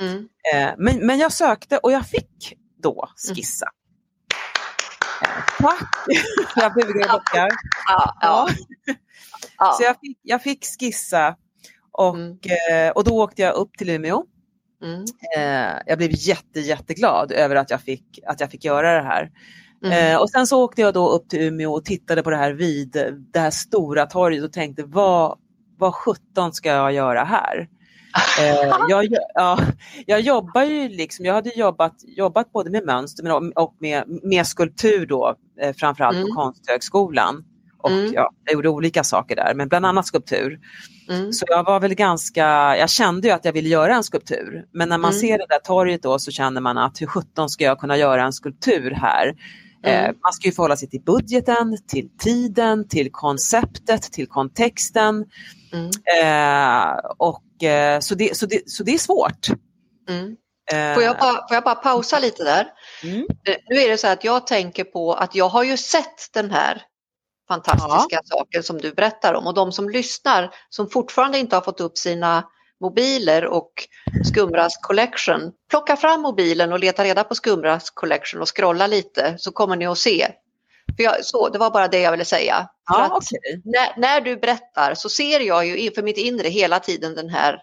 Mm. 0.00 0.28
Eh, 0.54 0.70
men, 0.78 1.06
men 1.06 1.18
jag 1.18 1.32
sökte 1.32 1.78
och 1.78 1.92
jag 1.92 2.06
fick 2.06 2.54
då 2.82 3.08
skissa. 3.34 3.66
Eh, 5.22 5.28
tack! 5.58 5.90
jag 6.56 6.74
bugar 6.74 7.04
och 7.06 7.12
bockar. 7.20 7.48
Ja, 7.88 8.16
ja. 8.20 8.48
ja. 9.58 9.72
Så 9.78 9.82
jag 9.82 9.96
fick, 10.00 10.18
jag 10.22 10.42
fick 10.42 10.64
skissa 10.80 11.36
och, 11.92 12.14
Mm. 12.16 12.38
eh, 12.86 12.90
och 12.90 13.04
då 13.04 13.22
åkte 13.22 13.42
jag 13.42 13.54
upp 13.54 13.70
till 13.78 13.90
Umeå. 13.90 14.24
Mm. 14.82 15.04
Eh, 15.36 15.82
jag 15.86 15.98
blev 15.98 16.10
jätte, 16.12 16.60
jätteglad 16.60 17.32
över 17.32 17.56
att 17.56 17.70
jag 17.70 17.80
fick, 17.80 18.18
att 18.26 18.40
jag 18.40 18.50
fick 18.50 18.64
göra 18.64 18.94
det 18.94 19.02
här. 19.08 19.30
Mm. 19.84 20.14
Eh, 20.14 20.20
och 20.20 20.30
sen 20.30 20.46
så 20.46 20.64
åkte 20.64 20.80
jag 20.80 20.94
då 20.94 21.08
upp 21.08 21.28
till 21.28 21.40
Umeå 21.40 21.72
och 21.72 21.84
tittade 21.84 22.22
på 22.22 22.30
det 22.30 22.36
här 22.36 22.52
vid 22.52 23.16
det 23.32 23.38
här 23.38 23.50
stora 23.50 24.06
torget 24.06 24.44
och 24.44 24.52
tänkte 24.52 24.82
vad, 24.84 25.38
vad 25.78 25.94
sjutton 25.94 26.52
ska 26.52 26.68
jag 26.68 26.92
göra 26.92 27.24
här? 27.24 27.68
Eh, 28.40 28.76
jag, 28.88 29.06
ja, 29.34 29.58
jag 30.06 30.20
jobbar 30.20 30.62
ju 30.62 30.88
liksom, 30.88 31.24
jag 31.24 31.34
hade 31.34 31.58
jobbat, 31.58 31.94
jobbat 32.06 32.52
både 32.52 32.70
med 32.70 32.84
mönster 32.86 33.22
men 33.22 33.52
och 33.52 33.76
med, 33.78 34.04
med 34.22 34.46
skulptur 34.46 35.06
då, 35.06 35.34
eh, 35.60 35.74
framförallt 35.76 36.16
Mm. 36.16 36.28
på 36.28 36.34
Konsthögskolan. 36.34 37.44
Och 37.82 37.90
Mm. 37.90 38.12
ja, 38.12 38.30
jag 38.44 38.52
gjorde 38.54 38.68
olika 38.68 39.04
saker 39.04 39.36
där, 39.36 39.54
men 39.54 39.68
bland 39.68 39.86
annat 39.86 40.06
skulptur. 40.06 40.58
Mm. 41.10 41.32
Så 41.32 41.44
jag 41.48 41.64
var 41.64 41.80
väl 41.80 41.94
ganska, 41.94 42.76
jag 42.76 42.90
kände 42.90 43.28
ju 43.28 43.34
att 43.34 43.44
jag 43.44 43.52
ville 43.52 43.68
göra 43.68 43.94
en 43.94 44.04
skulptur. 44.04 44.64
Men 44.72 44.88
när 44.88 44.98
man 44.98 45.10
Mm. 45.10 45.20
ser 45.20 45.38
det 45.38 45.46
där 45.48 45.58
torget 45.58 46.02
då 46.02 46.18
så 46.18 46.30
känner 46.30 46.60
man 46.60 46.78
att 46.78 47.00
hur 47.00 47.06
sjutton 47.06 47.48
ska 47.48 47.64
jag 47.64 47.78
kunna 47.78 47.96
göra 47.96 48.22
en 48.24 48.32
skulptur 48.32 48.90
här? 48.90 49.34
Eh, 49.84 50.04
Mm. 50.04 50.16
man 50.22 50.32
ska 50.32 50.48
ju 50.48 50.52
förhålla 50.52 50.76
sig 50.76 50.88
till 50.88 51.02
budgeten, 51.02 51.78
till 51.88 52.08
tiden, 52.18 52.88
till 52.88 53.12
konceptet, 53.12 54.02
till 54.02 54.26
kontexten. 54.28 55.24
Mm. 55.72 55.90
Eh, 56.22 56.94
och, 57.18 57.62
eh, 57.64 58.00
så, 58.00 58.14
det, 58.14 58.36
så, 58.36 58.46
det, 58.46 58.70
så 58.70 58.82
det 58.84 58.94
är 58.94 58.98
svårt. 58.98 59.48
Mm. 60.08 60.36
Eh, 60.72 60.94
Får, 60.94 61.02
jag 61.02 61.16
bara, 61.18 61.32
får 61.48 61.54
jag 61.54 61.64
bara 61.64 61.74
pausa 61.74 62.18
lite 62.18 62.44
där? 62.44 62.66
mm, 63.04 63.26
Eh, 63.48 63.56
Nu 63.68 63.76
är 63.76 63.88
det 63.88 63.98
så 63.98 64.06
att 64.08 64.24
jag 64.24 64.46
tänker 64.46 64.84
på 64.84 65.12
att 65.14 65.34
jag 65.34 65.48
har 65.48 65.64
ju 65.64 65.76
sett 65.76 66.32
den 66.32 66.50
här 66.50 66.82
fantastiska 67.50 68.20
saken 68.24 68.62
som 68.62 68.78
du 68.78 68.92
berättar 68.92 69.34
om 69.34 69.46
och 69.46 69.54
de 69.54 69.72
som 69.72 69.90
lyssnar 69.90 70.54
som 70.68 70.90
fortfarande 70.90 71.38
inte 71.38 71.56
har 71.56 71.60
fått 71.60 71.80
upp 71.80 71.98
sina 71.98 72.44
mobiler 72.80 73.44
och 73.44 73.72
Skumras 74.24 74.76
collection, 74.82 75.52
plocka 75.70 75.96
fram 75.96 76.22
mobilen 76.22 76.72
och 76.72 76.80
leta 76.80 77.04
reda 77.04 77.24
på 77.24 77.34
Skumras 77.34 77.90
collection 77.90 78.40
och 78.40 78.56
scrolla 78.56 78.86
lite 78.86 79.34
så 79.38 79.52
kommer 79.52 79.76
ni 79.76 79.86
att 79.86 79.98
se. 79.98 80.28
För 80.96 81.02
jag, 81.04 81.24
så, 81.24 81.48
det 81.48 81.58
var 81.58 81.70
bara 81.70 81.88
det 81.88 82.00
jag 82.00 82.10
ville 82.10 82.24
säga. 82.24 82.68
Ja, 82.88 83.08
okej. 83.12 83.62
när, 83.64 84.00
när 84.00 84.20
du 84.20 84.36
berättar 84.36 84.94
så 84.94 85.08
ser 85.08 85.40
jag 85.40 85.66
ju 85.66 85.76
inför 85.76 86.02
mitt 86.02 86.18
inre 86.18 86.48
hela 86.48 86.78
tiden 86.78 87.14
den 87.14 87.28
här 87.28 87.62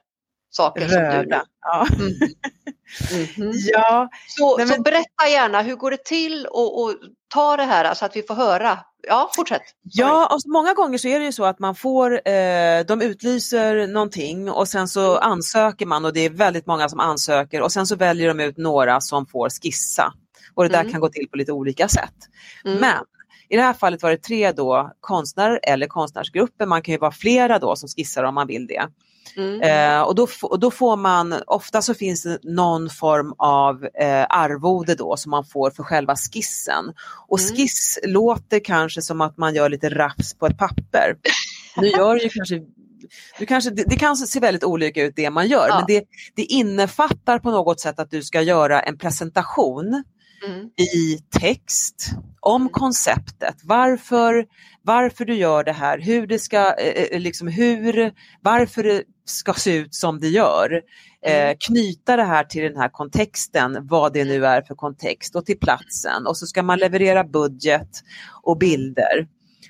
saken 0.50 0.90
som 0.90 1.00
du 1.02 1.06
Röda. 1.08 1.44
Ja. 1.62 1.88
Mm. 2.00 2.12
Mhm. 3.38 3.52
ja, 3.74 4.10
Så, 4.28 4.58
Nej, 4.58 4.68
så 4.68 4.74
men- 4.74 4.84
berätta 4.84 5.28
gärna, 5.32 5.62
hur 5.62 5.76
går 5.76 5.92
det 5.92 6.04
till 6.06 6.46
och, 6.46 6.82
och 6.84 6.94
ta 7.34 7.58
det 7.58 7.64
här 7.64 7.94
så 7.94 8.06
att 8.06 8.16
vi 8.16 8.24
får 8.24 8.34
höra. 8.36 8.80
Ja, 9.08 9.30
fortsätt. 9.36 9.62
Sorry. 9.62 10.08
Ja, 10.10 10.26
alltså 10.28 10.50
många 10.50 10.74
gånger 10.74 10.98
så 10.98 11.08
är 11.08 11.20
det 11.20 11.26
ju 11.26 11.32
så 11.32 11.46
att 11.46 11.60
man 11.60 11.76
får, 11.76 12.12
eh, 12.30 12.80
de 12.88 13.02
utlyser 13.02 13.88
någonting 13.88 14.52
och 14.52 14.68
sen 14.68 14.88
så 14.88 15.18
ansöker 15.18 15.86
man 15.86 16.06
och 16.06 16.14
det 16.14 16.20
är 16.26 16.30
väldigt 16.30 16.66
många 16.68 16.90
som 16.90 17.00
ansöker 17.00 17.62
och 17.62 17.72
sen 17.72 17.88
så 17.88 17.96
väljer 17.96 18.28
de 18.28 18.40
ut 18.40 18.58
några 18.58 19.02
som 19.02 19.26
får 19.26 19.50
skissa. 19.50 20.14
Och 20.56 20.64
det 20.64 20.70
där 20.70 20.80
Mm. 20.80 20.92
kan 20.92 21.02
gå 21.02 21.10
till 21.10 21.28
på 21.32 21.38
lite 21.38 21.52
olika 21.52 21.88
sätt. 21.88 22.14
Mm. 22.66 22.80
Men 22.80 22.94
i 23.50 23.56
det 23.56 23.62
här 23.62 23.74
fallet 23.74 24.04
var 24.04 24.12
det 24.12 24.18
tre 24.18 24.52
då 24.52 24.92
konstnärer 25.00 25.60
eller 25.64 25.88
konstnärsgrupper, 25.88 26.66
man 26.66 26.82
kan 26.82 26.92
ju 26.94 27.00
vara 27.00 27.12
flera 27.12 27.60
då 27.60 27.76
som 27.76 27.90
skissar 27.90 28.24
om 28.24 28.36
man 28.36 28.48
vill 28.48 28.68
det. 28.68 28.88
Mm. 29.38 29.62
Eh, 29.62 30.02
och, 30.02 30.16
då, 30.16 30.28
och 30.42 30.60
då 30.60 30.72
får 30.72 30.98
man, 30.98 31.36
ofta 31.48 31.82
så 31.82 31.94
finns 31.94 32.24
det 32.24 32.40
någon 32.44 32.90
form 32.90 33.34
av 33.38 33.86
eh, 33.86 34.26
arvode 34.30 34.96
då 34.96 35.18
som 35.18 35.30
man 35.30 35.46
får 35.46 35.72
för 35.72 35.84
själva 35.84 36.16
skissen. 36.16 36.94
Och 37.28 37.40
Mm. 37.40 37.56
skiss 37.56 38.00
låter 38.04 38.60
kanske 38.60 39.02
som 39.02 39.22
att 39.22 39.38
man 39.38 39.56
gör 39.56 39.70
lite 39.70 39.90
raps 39.90 40.34
på 40.38 40.46
ett 40.48 40.58
papper. 40.58 41.18
Nu 41.78 41.88
gör 41.88 42.16
det 42.16 42.24
ju 42.24 42.30
kanske 42.30 42.62
du 43.40 43.46
kanske, 43.46 43.70
det, 43.70 43.84
det 43.88 43.96
kan 43.96 44.18
se 44.18 44.40
väldigt 44.40 44.64
olika 44.64 45.04
ut 45.04 45.14
det 45.16 45.30
man 45.30 45.48
gör, 45.48 45.68
Ja. 45.68 45.76
men 45.76 45.86
det, 45.88 46.04
det 46.36 46.44
innefattar 46.44 47.40
på 47.40 47.52
något 47.52 47.80
sätt 47.80 48.00
att 48.00 48.12
du 48.12 48.24
ska 48.24 48.42
göra 48.42 48.80
en 48.82 48.98
presentation 48.98 50.04
Mm. 50.46 50.66
i 50.78 51.20
text 51.40 52.10
om 52.48 52.70
konceptet, 52.70 53.56
varför, 53.64 54.46
varför 54.82 55.26
du 55.26 55.36
gör 55.36 55.64
det 55.64 55.72
här, 55.72 56.00
hur 56.00 56.28
det 56.28 56.40
ska, 56.40 56.58
eh, 56.74 57.04
eh, 57.12 57.20
liksom 57.20 57.48
hur, 57.48 58.12
varför 58.42 58.84
det 58.84 59.04
ska 59.26 59.54
se 59.54 59.76
ut 59.76 59.96
som 59.96 60.20
det 60.20 60.28
gör. 60.28 60.82
Eh, 61.26 61.44
Mm. 61.44 61.56
knyta 61.60 62.16
det 62.16 62.24
här 62.24 62.44
till 62.44 62.64
den 62.64 62.78
här 62.78 62.90
kontexten, 62.90 63.78
vad 63.82 64.14
det 64.14 64.26
nu 64.26 64.46
är 64.46 64.62
för 64.62 64.76
kontext 64.76 65.36
och 65.36 65.46
till 65.46 65.60
platsen 65.60 66.28
och 66.28 66.38
så 66.38 66.46
ska 66.46 66.64
man 66.64 66.80
leverera 66.80 67.24
budget 67.24 67.90
och 68.44 68.58
bilder. 68.58 69.28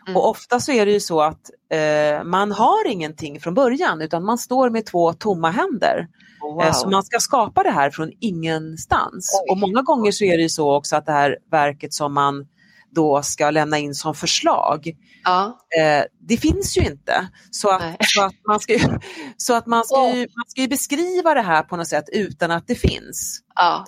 Mm. 0.08 0.18
Och 0.18 0.30
ofta 0.30 0.60
så 0.60 0.72
är 0.72 0.86
det 0.86 0.92
ju 0.92 1.00
så 1.00 1.22
att 1.22 1.42
eh, 1.72 2.24
man 2.24 2.52
har 2.52 2.88
ingenting 2.88 3.40
från 3.40 3.54
början 3.54 4.02
utan 4.02 4.26
man 4.26 4.38
står 4.38 4.70
med 4.70 4.86
två 4.86 5.14
tomma 5.14 5.52
händer. 5.52 6.08
Wow. 6.42 6.62
Eh, 6.62 6.74
Så 6.74 6.90
man 6.90 7.04
ska 7.04 7.20
skapa 7.20 7.64
det 7.64 7.72
här 7.72 7.90
från 7.90 8.12
ingenstans. 8.20 9.42
Oj. 9.44 9.52
Och 9.52 9.58
många 9.58 9.82
gånger 9.82 10.12
så 10.12 10.24
är 10.24 10.38
det 10.38 10.44
ju 10.44 10.50
så 10.50 10.76
också 10.76 10.96
att 10.96 11.06
det 11.06 11.12
här 11.12 11.38
verket 11.52 11.94
som 11.94 12.14
man 12.14 12.46
då 12.96 13.22
ska 13.24 13.52
lämna 13.52 13.78
in 13.78 13.94
som 13.96 14.16
förslag, 14.16 14.92
Ja. 15.24 15.60
eh, 15.80 16.04
det 16.20 16.38
finns 16.38 16.78
ju 16.78 16.82
inte. 16.82 17.28
Så 17.52 17.70
att, 17.70 17.96
så 18.00 18.24
att, 18.26 18.34
man, 18.48 18.60
ska, 18.60 18.74
ju- 18.74 19.00
så 19.38 19.54
att 19.54 19.66
man, 19.68 19.84
ska 19.86 20.16
ju, 20.16 20.20
man 20.36 20.46
ska 20.48 20.68
beskriva 20.68 21.34
det 21.34 21.42
här 21.42 21.64
på 21.64 21.78
något 21.78 21.88
sätt 21.88 22.06
utan 22.14 22.52
att 22.52 22.68
det 22.68 22.76
finns. 22.76 23.40
Ja. 23.56 23.86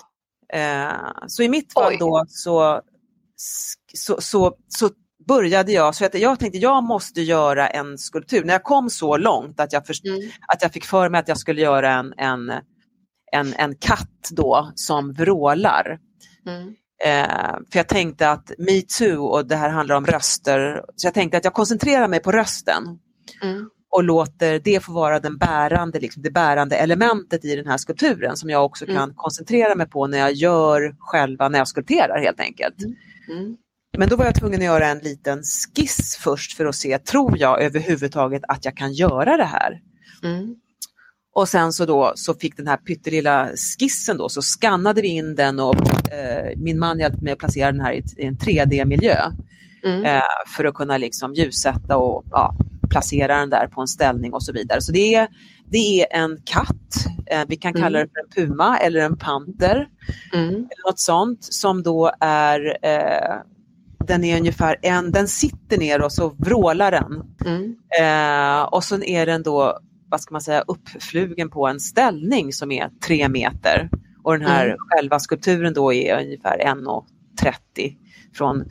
Eh, 0.52 0.92
så 1.26 1.42
i 1.42 1.48
mitt 1.48 1.72
fall 1.72 1.92
Oj. 1.92 1.96
då 1.98 2.24
så, 2.28 2.80
så, 3.96 4.20
så, 4.20 4.54
så 4.68 4.90
började 5.28 5.72
jag, 5.72 5.94
så 5.94 6.04
att 6.04 6.14
jag 6.14 6.38
tänkte 6.38 6.58
jag 6.58 6.84
måste 6.84 7.20
göra 7.22 7.68
en 7.68 7.98
skulptur. 7.98 8.44
När 8.44 8.54
jag 8.54 8.62
kom 8.64 8.90
så 8.90 9.16
långt 9.16 9.60
att 9.60 9.72
jag, 9.72 9.86
först, 9.86 10.04
Mm. 10.06 10.20
att 10.48 10.62
jag 10.62 10.72
fick 10.72 10.84
för 10.84 11.08
mig 11.08 11.20
att 11.20 11.28
jag 11.28 11.38
skulle 11.38 11.60
göra 11.60 11.92
en, 11.92 12.12
en, 12.16 12.52
en, 13.32 13.54
en 13.54 13.74
katt 13.76 14.28
då 14.30 14.72
som 14.74 15.12
vrålar. 15.12 15.98
Mm. 16.46 16.74
Eh, 17.04 17.52
för 17.72 17.78
jag 17.78 17.88
tänkte 17.88 18.30
att 18.30 18.52
metoo 18.58 19.24
och 19.24 19.46
det 19.46 19.56
här 19.56 19.68
handlar 19.68 19.96
om 19.96 20.06
röster, 20.06 20.82
så 20.96 21.06
jag 21.06 21.14
tänkte 21.14 21.36
att 21.38 21.44
jag 21.44 21.54
koncentrerar 21.54 22.08
mig 22.08 22.20
på 22.20 22.32
rösten 22.32 22.82
Mm. 23.42 23.68
och 23.90 24.04
låter 24.04 24.58
det 24.64 24.80
få 24.84 24.92
vara 24.92 25.20
den 25.20 25.38
bärande, 25.38 26.00
liksom, 26.00 26.22
det 26.22 26.30
bärande 26.30 26.76
elementet 26.76 27.44
i 27.44 27.56
den 27.56 27.66
här 27.66 27.76
skulpturen 27.76 28.36
som 28.36 28.50
jag 28.50 28.64
också 28.64 28.84
Mm. 28.84 28.96
kan 28.96 29.14
koncentrera 29.14 29.74
mig 29.74 29.88
på 29.88 30.06
när 30.06 30.18
jag 30.18 30.32
gör 30.32 30.96
själva, 30.98 31.48
när 31.48 31.58
jag 31.58 31.68
skulpterar 31.68 32.20
helt 32.22 32.40
enkelt. 32.40 32.76
Mm. 33.28 33.56
men 33.98 34.08
då 34.08 34.16
var 34.16 34.24
jag 34.24 34.34
tvungen 34.34 34.60
att 34.60 34.64
göra 34.64 34.86
en 34.86 34.98
liten 34.98 35.42
skiss 35.76 36.16
först 36.16 36.56
för 36.56 36.66
att 36.66 36.74
se, 36.74 36.98
tror 36.98 37.38
jag 37.38 37.62
överhuvudtaget 37.62 38.42
att 38.48 38.64
jag 38.64 38.76
kan 38.76 38.92
göra 38.92 39.36
det 39.36 39.44
här? 39.44 39.80
Och 41.32 41.48
sen 41.48 41.72
så 41.72 41.86
då 41.86 42.12
så 42.16 42.34
fick 42.34 42.56
den 42.56 42.66
här 42.66 42.76
pyttelilla 42.76 43.48
skissen 43.78 44.16
då, 44.16 44.28
så 44.28 44.42
skannade 44.42 45.02
vi 45.02 45.08
in 45.08 45.34
den 45.34 45.60
och 45.60 46.12
eh, 46.12 46.52
min 46.56 46.78
man 46.78 46.98
hjälpte 46.98 47.24
mig 47.24 47.32
att 47.32 47.38
placera 47.38 47.72
den 47.72 47.80
här 47.80 47.92
i, 47.92 48.04
i 48.16 48.24
en 48.24 48.36
3D-miljö. 48.36 49.16
Mm. 49.84 50.04
Eh, 50.04 50.22
för 50.56 50.64
att 50.64 50.74
kunna 50.74 50.98
liksom 50.98 51.34
ljussätta 51.34 51.96
och 51.96 52.24
ja, 52.30 52.54
placera 52.90 53.38
den 53.38 53.50
där 53.50 53.66
på 53.66 53.80
en 53.80 53.88
ställning 53.88 54.32
och 54.32 54.42
så 54.42 54.52
vidare. 54.52 54.80
Så 54.80 54.92
det 54.92 55.14
är, 55.14 55.28
det 55.70 56.02
är 56.02 56.22
en 56.22 56.38
katt, 56.44 57.06
eh, 57.26 57.42
vi 57.48 57.56
kan 57.56 57.72
kalla 57.72 57.98
mm. 57.98 58.08
det 58.08 58.32
för 58.34 58.42
en 58.42 58.48
puma 58.48 58.78
eller 58.78 59.00
en 59.00 59.16
panter. 59.16 59.88
Mm. 60.32 60.48
Eller 60.48 60.90
något 60.90 61.00
sånt 61.00 61.44
som 61.44 61.82
då 61.82 62.12
är 62.20 62.78
eh, 62.82 63.36
den 64.06 64.24
är 64.24 64.36
ungefär 64.36 64.76
en, 64.82 65.12
den 65.12 65.28
sitter 65.28 65.78
ner 65.78 66.02
och 66.02 66.12
så 66.12 66.28
vrålar 66.38 66.90
den. 66.90 67.22
Mm. 67.44 67.76
Eh, 68.00 68.62
och 68.62 68.84
så 68.84 69.02
är 69.02 69.26
den 69.26 69.42
då, 69.42 69.78
vad 70.10 70.20
ska 70.20 70.34
man 70.34 70.40
säga, 70.40 70.64
uppflugen 70.66 71.50
på 71.50 71.66
en 71.66 71.80
ställning 71.80 72.52
som 72.52 72.72
är 72.72 72.90
tre 73.06 73.28
meter. 73.28 73.90
Och 74.22 74.38
den 74.38 74.48
här 74.48 74.66
mm. 74.66 74.76
själva 74.78 75.18
skulpturen 75.18 75.74
då 75.74 75.92
är 75.92 76.24
ungefär 76.24 76.58
1,30 76.58 77.96
från 78.34 78.64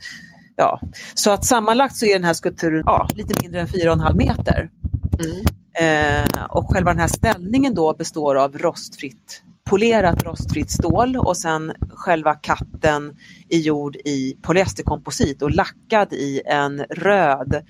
Ja, 0.56 0.80
så 1.14 1.30
att 1.30 1.44
sammanlagt 1.44 1.96
så 1.96 2.06
är 2.06 2.12
den 2.12 2.24
här 2.24 2.34
skulpturen 2.34 2.82
ja, 2.86 3.08
lite 3.14 3.42
mindre 3.42 3.60
än 3.60 3.66
4,5 3.66 4.16
meter. 4.16 4.70
Mm. 5.18 5.44
Eh, 5.80 6.44
och 6.44 6.70
själva 6.72 6.90
den 6.90 7.00
här 7.00 7.08
ställningen 7.08 7.74
då 7.74 7.94
består 7.94 8.34
av 8.36 8.58
rostfritt 8.58 9.42
polerat 9.70 10.22
rostfritt 10.22 10.70
stål 10.70 11.16
och 11.16 11.36
sen 11.36 11.72
själva 11.90 12.34
katten 12.34 13.16
är 13.48 13.58
gjord 13.58 13.96
i 13.96 14.36
polyesterkomposit 14.42 15.42
och 15.42 15.50
lackad 15.50 16.12
i 16.12 16.42
en 16.46 16.84
röd 16.90 17.66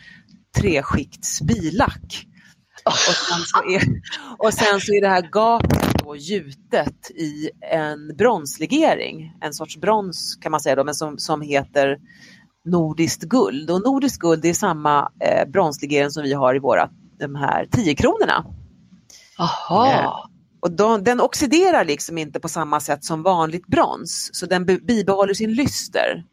treskikts 0.59 1.43
bilack. 1.43 2.27
Och 2.85 2.93
sen, 2.93 3.41
så 3.47 3.59
är, 3.71 3.83
och 4.39 4.55
sen 4.55 4.81
så 4.81 4.93
är 4.93 5.01
det 5.01 5.09
här 5.09 5.29
gapet 5.33 6.05
då 6.05 6.17
gjutet 6.17 7.11
i 7.11 7.51
en 7.73 8.17
bronslegering, 8.17 9.37
en 9.41 9.55
sorts 9.55 9.77
brons 9.77 10.39
kan 10.41 10.53
man 10.53 10.61
säga 10.61 10.77
då, 10.77 10.85
men 10.85 10.95
som, 10.95 11.19
som 11.19 11.41
heter 11.41 11.99
nordiskt 12.65 13.23
guld. 13.23 13.71
Och 13.71 13.83
nordiskt 13.85 14.19
guld 14.19 14.45
är 14.45 14.55
samma 14.55 15.13
eh, 15.21 15.49
bronslegering 15.49 16.11
som 16.11 16.23
vi 16.23 16.33
har 16.33 16.55
i 16.55 16.59
våra 16.59 16.91
de 17.19 17.35
här 17.35 17.65
10-kronorna. 17.65 18.45
Aha. 19.39 19.93
Eh, 19.93 20.11
och 20.61 20.71
de, 20.71 21.05
den 21.05 21.21
oxiderar 21.21 21.85
liksom 21.85 22.19
inte 22.19 22.41
på 22.41 22.49
samma 22.49 22.81
sätt 22.81 23.05
som 23.05 23.23
vanligt 23.23 23.67
brons, 23.67 24.31
så 24.33 24.47
den 24.47 24.65
bibehåller 24.67 25.35
sin 25.35 25.55
lyster. 25.55 26.25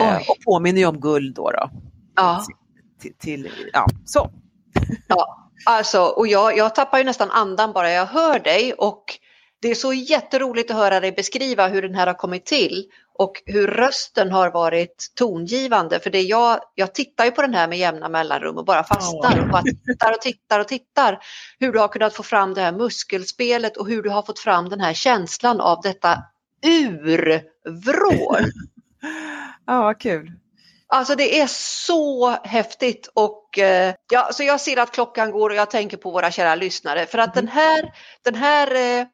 Eh, 0.00 0.16
och 0.16 0.36
påminner 0.44 0.80
ju 0.80 0.86
om 0.86 1.00
guld 1.00 1.34
då. 1.34 1.50
då. 1.50 1.70
Ja. 2.16 2.44
Till, 3.00 3.14
till, 3.18 3.48
ja, 3.72 3.86
så. 4.04 4.30
Ja, 5.08 5.50
alltså, 5.64 6.02
och 6.02 6.26
jag, 6.26 6.56
jag 6.56 6.74
tappar 6.74 6.98
ju 6.98 7.04
nästan 7.04 7.30
andan 7.30 7.72
bara 7.72 7.90
jag 7.90 8.06
hör 8.06 8.38
dig 8.38 8.72
och 8.72 9.04
det 9.62 9.70
är 9.70 9.74
så 9.74 9.92
jätteroligt 9.92 10.70
att 10.70 10.76
höra 10.76 11.00
dig 11.00 11.12
beskriva 11.12 11.68
hur 11.68 11.82
den 11.82 11.94
här 11.94 12.06
har 12.06 12.14
kommit 12.14 12.46
till 12.46 12.84
och 13.14 13.42
hur 13.46 13.66
rösten 13.66 14.30
har 14.30 14.50
varit 14.50 15.12
tongivande. 15.14 16.00
För 16.00 16.10
det 16.10 16.20
jag, 16.20 16.60
jag 16.74 16.94
tittar 16.94 17.24
ju 17.24 17.30
på 17.30 17.42
den 17.42 17.54
här 17.54 17.68
med 17.68 17.78
jämna 17.78 18.08
mellanrum 18.08 18.58
och 18.58 18.64
bara 18.64 18.84
fastnar 18.84 19.40
och 19.40 19.48
bara 19.48 19.62
tittar 19.62 20.12
och 20.12 20.20
tittar 20.20 20.60
och 20.60 20.68
tittar. 20.68 21.18
Hur 21.58 21.72
du 21.72 21.78
har 21.78 21.88
kunnat 21.88 22.14
få 22.14 22.22
fram 22.22 22.54
det 22.54 22.60
här 22.60 22.72
muskelspelet 22.72 23.76
och 23.76 23.88
hur 23.88 24.02
du 24.02 24.10
har 24.10 24.22
fått 24.22 24.38
fram 24.38 24.68
den 24.68 24.80
här 24.80 24.94
känslan 24.94 25.60
av 25.60 25.80
detta 25.82 26.22
urvrål. 26.66 28.36
Ja, 29.66 29.82
vad 29.82 30.00
kul. 30.00 30.32
Alltså 30.92 31.14
det 31.14 31.40
är 31.40 31.46
så 31.46 32.30
häftigt 32.30 33.10
och 33.14 33.58
eh, 33.58 33.94
ja, 34.12 34.28
så 34.32 34.42
jag 34.42 34.60
ser 34.60 34.76
att 34.76 34.92
klockan 34.92 35.30
går 35.30 35.50
och 35.50 35.56
jag 35.56 35.70
tänker 35.70 35.96
på 35.96 36.10
våra 36.10 36.30
kära 36.30 36.54
lyssnare 36.54 37.06
för 37.06 37.18
att 37.18 37.36
mm. 37.36 37.46
den 37.46 37.54
här, 37.54 37.92
den 38.24 38.34
här 38.34 39.00
eh, 39.00 39.06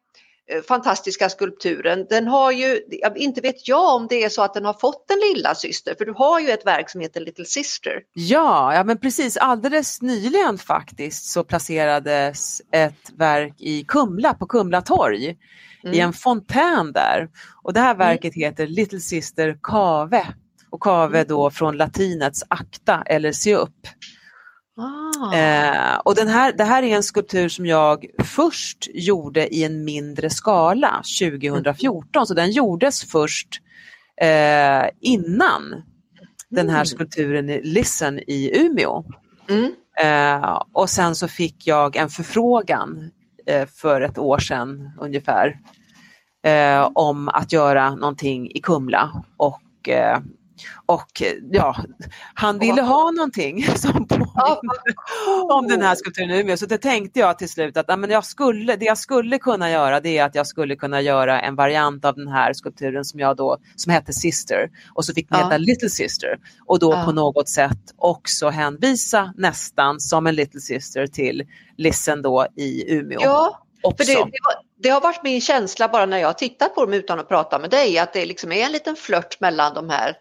Eh, 0.51 0.63
fantastiska 0.63 1.29
skulpturen, 1.29 2.07
den 2.11 2.27
har 2.27 2.53
ju, 2.53 2.81
inte 3.17 3.41
vet 3.41 3.69
jag 3.69 3.95
om 3.95 4.07
det 4.07 4.25
är 4.25 4.29
så 4.29 4.43
att 4.43 4.55
den 4.55 4.65
har 4.65 4.75
fått 4.75 5.11
en 5.11 5.19
lilla 5.35 5.55
syster 5.55 5.95
för 5.99 6.05
du 6.05 6.13
har 6.13 6.41
ju 6.41 6.51
ett 6.51 6.67
verk 6.67 6.91
som 6.91 7.01
heter 7.01 7.21
Little 7.21 7.45
Sister. 7.45 7.93
Ja, 8.13 8.75
ja 8.75 8.85
men 8.85 8.99
precis 8.99 9.37
alldeles 9.37 10.03
nyligen 10.03 10.59
faktiskt 10.59 11.25
så 11.25 11.45
placerades 11.45 12.63
ett 12.73 13.11
verk 13.17 13.55
i 13.59 13.85
Kumla 13.89 14.35
på 14.35 14.47
Kumla 14.47 14.83
torg 14.83 15.37
mm. 15.85 15.95
i 15.95 16.01
en 16.01 16.13
fontän 16.13 16.93
där 16.93 17.29
och 17.63 17.73
det 17.73 17.81
här 17.81 17.95
mm. 17.95 18.07
verket 18.07 18.37
mm. 18.37 18.47
heter 18.47 18.67
Little 18.67 19.01
Sister 19.01 19.59
Kave 19.63 20.27
och 20.71 20.81
Kave 20.83 21.19
mm. 21.19 21.29
då 21.29 21.51
från 21.51 21.77
latinets 21.77 22.45
akta 22.49 23.03
eller 23.07 23.33
se 23.33 23.55
upp. 23.55 23.87
Ah. 24.81 25.37
Eh, 25.37 25.99
och 25.99 26.15
den 26.15 26.29
här, 26.29 26.53
det 26.53 26.65
här 26.65 26.83
är 26.83 26.97
en 26.97 27.03
skulptur 27.03 27.49
som 27.49 27.67
jag 27.67 28.07
först 28.25 28.89
gjorde 28.95 29.55
i 29.55 29.65
en 29.65 29.85
mindre 29.85 30.31
skala 30.31 31.03
2014, 31.21 32.09
mm. 32.15 32.27
så 32.27 32.35
den 32.35 32.51
gjordes 32.51 33.05
först 33.05 33.49
eh, 34.21 34.91
innan 35.01 35.67
mm. 35.67 35.83
den 36.51 36.69
här 36.69 36.77
mm. 36.77 36.87
skulpturen 36.87 37.47
Listen 37.47 38.19
i 38.19 38.61
Umeå. 38.61 39.05
Mm. 39.49 39.73
Eh, 40.01 40.63
och 40.73 40.91
sen 40.91 41.15
så 41.15 41.29
fick 41.29 41.67
jag 41.67 41.97
en 41.97 42.09
förfrågan 42.09 43.11
eh, 43.47 43.67
för 43.67 44.01
ett 44.01 44.19
år 44.19 44.39
sedan 44.39 44.91
ungefär 45.01 45.59
eh, 46.45 46.91
om 46.95 47.29
att 47.29 47.53
göra 47.53 47.95
någonting 47.95 48.51
i 48.51 48.61
Kumla 48.61 49.25
och 49.37 49.89
eh, 49.89 50.19
och 50.87 51.23
ja, 51.51 51.77
han 52.35 52.59
ville 52.59 52.83
ha 52.83 53.11
någonting 53.11 53.65
som 53.77 54.07
om 55.51 55.69
den 55.69 55.83
här 55.83 55.95
skulpturen 55.95 56.31
i 56.31 56.41
Umeå. 56.41 56.57
Så 56.57 56.67
det 56.67 56.79
tänkte 56.79 57.21
jag 57.21 57.39
till 57.39 57.49
slut 57.49 57.77
att 57.77 57.85
ja, 57.89 57.97
men 57.97 58.11
jag 58.11 58.25
skulle, 58.25 58.77
det 58.77 58.85
jag 58.85 58.99
skulle 58.99 59.39
kunna 59.39 59.71
göra 59.71 60.01
det 60.01 60.19
är 60.19 60.25
att 60.25 60.35
jag 60.35 60.47
skulle 60.47 60.77
kunna 60.77 61.01
göra 61.01 61.41
en 61.41 61.57
variant 61.57 62.05
av 62.05 62.15
den 62.15 62.29
här 62.29 62.53
skulpturen 62.53 63.05
som 63.05 63.21
jag 63.21 63.37
då, 63.37 63.59
som 63.77 63.93
hette 63.93 64.13
Sister 64.13 64.71
och 64.95 65.05
så 65.05 65.15
fick 65.15 65.29
den 65.29 65.39
ja. 65.39 65.45
heta 65.45 65.59
Little 65.59 65.91
Sister 65.91 66.39
och 66.67 66.79
då 66.79 66.93
ja. 66.93 67.05
på 67.05 67.13
något 67.13 67.49
sätt 67.49 67.95
också 67.97 68.49
hänvisa 68.49 69.33
nästan 69.37 70.01
som 70.01 70.27
en 70.27 70.35
Little 70.35 70.61
Sister 70.61 71.07
till 71.07 71.47
Listen 71.77 72.23
då 72.23 72.47
i 72.57 72.95
Umeå. 72.95 73.21
Ja, 73.23 73.65
för 73.83 74.05
det, 74.05 74.13
det, 74.13 74.39
var, 74.45 74.55
det, 74.83 74.89
har 74.89 75.01
varit 75.01 75.23
min 75.23 75.41
känsla 75.41 75.89
bara 75.89 76.07
när 76.07 76.19
jag 76.19 76.29
har 76.29 76.33
tittat 76.33 76.75
på 76.75 76.85
dem 76.85 76.95
utan 76.95 77.21
att 77.21 77.29
prata 77.29 77.59
med 77.59 77.71
dig 77.71 77.99
att 77.99 78.13
det 78.13 78.27
liksom 78.27 78.53
är 78.53 78.67
en 78.67 78.73
liten 78.73 78.97
flört 78.97 79.41
mellan 79.41 79.75
de 79.75 79.91
här 79.91 80.17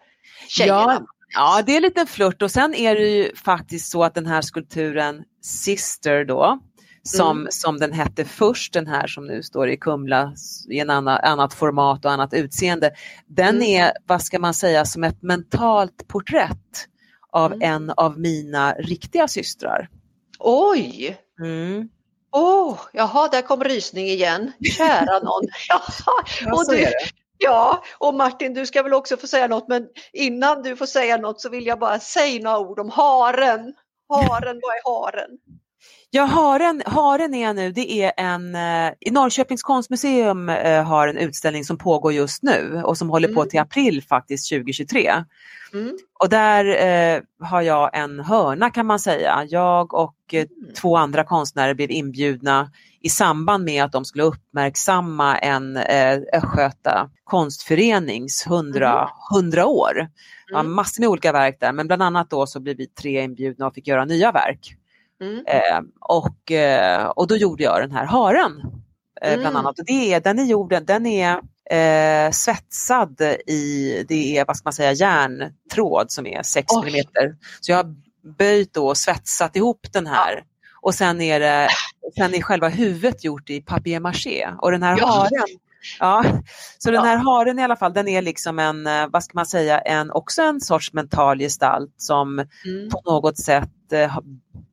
tjejerna. 0.48 0.94
Ja, 0.94 1.06
ja, 1.34 1.64
det 1.66 1.76
är 1.76 1.82
lite 1.82 2.06
flört 2.06 2.42
och 2.42 2.52
sen 2.52 2.74
är 2.74 2.96
det 2.96 3.10
ju 3.10 3.36
faktiskt 3.36 3.92
så 3.92 4.04
att 4.04 4.16
den 4.16 4.26
här 4.26 4.42
skulpturen 4.42 5.24
Sister 5.42 6.26
då, 6.26 6.60
som, 7.04 7.38
mm. 7.38 7.52
som 7.52 7.80
den 7.80 7.94
hette 7.94 8.26
först, 8.26 8.74
den 8.74 8.88
här 8.88 9.08
som 9.08 9.28
nu 9.28 9.44
står 9.44 9.70
i 9.70 9.78
Kumla 9.78 10.34
i 10.70 10.80
en 10.80 10.90
annan, 10.90 11.20
annat 11.24 11.54
format 11.54 12.06
och 12.06 12.12
annat 12.12 12.34
utseende, 12.34 12.92
den 13.28 13.56
mm. 13.56 13.62
är, 13.62 13.92
vad 14.06 14.22
ska 14.22 14.40
man 14.40 14.54
säga, 14.54 14.86
som 14.86 15.04
ett 15.04 15.22
mentalt 15.22 16.08
porträtt 16.08 16.88
av 17.32 17.54
mm. 17.54 17.74
en 17.74 17.94
av 17.98 18.20
mina 18.20 18.74
riktiga 18.74 19.28
systrar. 19.28 19.90
Oj! 20.40 21.18
Mm. 21.40 21.90
Oh, 22.32 22.80
jaha, 22.94 23.28
där 23.28 23.42
kom 23.42 23.64
rysning 23.64 24.08
igen. 24.08 24.52
Kära 24.78 25.20
någon. 25.20 25.44
Jaha. 25.70 26.54
Och 26.54 26.66
du, 26.72 26.94
Ja, 27.38 27.84
och 27.98 28.14
Martin 28.14 28.54
du 28.54 28.66
ska 28.66 28.84
väl 28.84 28.94
också 28.94 29.18
få 29.18 29.28
säga 29.28 29.48
något 29.48 29.68
men 29.68 29.88
innan 30.14 30.64
du 30.64 30.76
får 30.76 30.86
säga 30.86 31.18
något 31.18 31.42
så 31.42 31.50
vill 31.50 31.66
jag 31.66 31.80
bara 31.80 32.00
säga 32.00 32.44
några 32.44 32.60
ord 32.60 32.80
om 32.80 32.90
haren. 32.90 33.74
Haren, 34.10 34.60
vad 34.62 34.76
är 34.76 34.84
haren? 34.84 35.30
Ja, 36.10 36.24
haren, 36.24 36.84
haren 36.86 37.34
är 37.34 37.54
nu, 37.54 37.72
det 37.72 37.92
är 37.92 38.12
en, 38.18 38.56
eh, 38.56 38.94
i 39.00 39.12
Norrköpings 39.12 39.64
konstmuseum 39.64 40.50
eh, 40.50 40.84
har 40.84 41.08
en 41.08 41.18
utställning 41.18 41.64
som 41.64 41.78
pågår 41.78 42.14
just 42.14 42.44
nu 42.44 42.82
och 42.86 42.98
som 42.98 43.10
håller 43.10 43.28
mm. 43.28 43.36
på 43.36 43.46
till 43.46 43.60
april 43.60 44.04
faktiskt 44.04 44.50
2023. 44.50 45.12
Mm. 45.74 45.98
Och 46.20 46.30
där 46.30 46.66
eh, 46.66 47.22
har 47.48 47.62
jag 47.62 47.98
en 47.98 48.20
hörna 48.20 48.70
kan 48.70 48.86
man 48.86 49.00
säga. 49.00 49.46
Jag 49.50 49.94
och 49.94 50.16
eh, 50.32 50.40
mm. 50.40 50.74
två 50.82 50.98
andra 50.98 51.24
konstnärer 51.24 51.74
blev 51.74 51.92
inbjudna 51.92 52.72
i 53.02 53.10
samband 53.10 53.64
med 53.64 53.84
att 53.84 53.92
de 53.92 54.06
skulle 54.06 54.24
uppmärksamma 54.24 55.38
en 55.38 55.78
eh, 55.78 56.20
Östgöta 56.34 57.10
konstförenings 57.24 58.48
100, 58.48 59.10
100 59.36 59.62
mm. 59.62 59.74
år. 59.74 59.94
Det 60.48 60.54
var 60.54 60.60
mm. 60.60 60.74
massor 60.74 61.02
med 61.02 61.10
olika 61.10 61.32
verk 61.32 61.58
där 61.60 61.72
men 61.72 61.88
bland 61.88 62.04
annat 62.04 62.30
då 62.30 62.48
så 62.48 62.60
blev 62.60 62.78
vi 62.78 62.88
tre 62.88 63.24
inbjudna 63.24 63.68
och 63.68 63.74
fick 63.74 63.88
göra 63.88 64.06
nya 64.06 64.32
verk. 64.32 64.78
Mm. 65.22 65.44
Eh, 65.48 65.82
och, 66.00 66.52
och 67.16 67.28
då 67.28 67.36
gjorde 67.36 67.64
jag 67.64 67.82
den 67.82 67.92
här 67.92 68.06
haren. 68.06 68.62
Eh, 69.22 69.30
mm. 69.30 69.40
Bland 69.40 69.58
annat. 69.58 69.80
Och 69.80 69.86
det 69.86 70.14
är, 70.14 70.20
den 70.20 70.40
är 70.40 70.44
gjord, 70.44 70.84
den 70.86 71.06
är 71.06 71.40
eh, 71.70 72.32
svetsad 72.32 73.22
i, 73.48 74.06
det 74.08 74.38
är 74.38 74.46
vad 74.46 74.58
ska 74.58 74.68
man 74.68 74.74
säga, 74.74 74.92
järntråd 74.92 76.12
som 76.12 76.28
är 76.28 76.44
6 76.44 76.72
oh. 76.72 76.88
mm. 76.88 77.06
Så 77.60 77.72
jag 77.72 77.78
har 77.78 77.96
böjt 78.38 78.78
och 78.78 78.98
svetsat 78.98 79.56
ihop 79.56 79.88
den 79.94 80.08
här. 80.08 80.36
Ja. 80.36 80.44
Och 80.82 80.96
sen 80.96 81.22
är, 81.22 81.40
det, 81.40 81.70
sen 82.18 82.34
är 82.34 82.42
själva 82.42 82.68
huvudet 82.68 83.24
gjort 83.24 83.50
i 83.50 83.62
papier-maché 83.62 84.48
och 84.58 84.72
den 84.72 84.84
här 84.84 84.98
ja. 85.00 85.08
haren 85.08 85.58
Ja, 86.00 86.24
så 86.78 86.92
den 86.92 87.06
här 87.06 87.18
haren 87.18 87.60
i 87.60 87.64
alla 87.64 87.76
fall, 87.76 87.94
den 87.94 88.08
är 88.08 88.22
liksom 88.22 88.60
en, 88.60 88.88
eh, 88.88 89.08
vad 89.08 89.24
ska 89.24 89.32
man 89.34 89.46
säga, 89.46 89.80
en, 89.80 90.12
också 90.12 90.42
en 90.42 90.62
sorts 90.62 90.94
mental 90.94 91.40
gestalt 91.40 91.94
som 91.98 92.40
mm. 92.40 92.90
på 92.92 93.02
något 93.06 93.38
sätt 93.38 93.92
eh, 93.92 94.18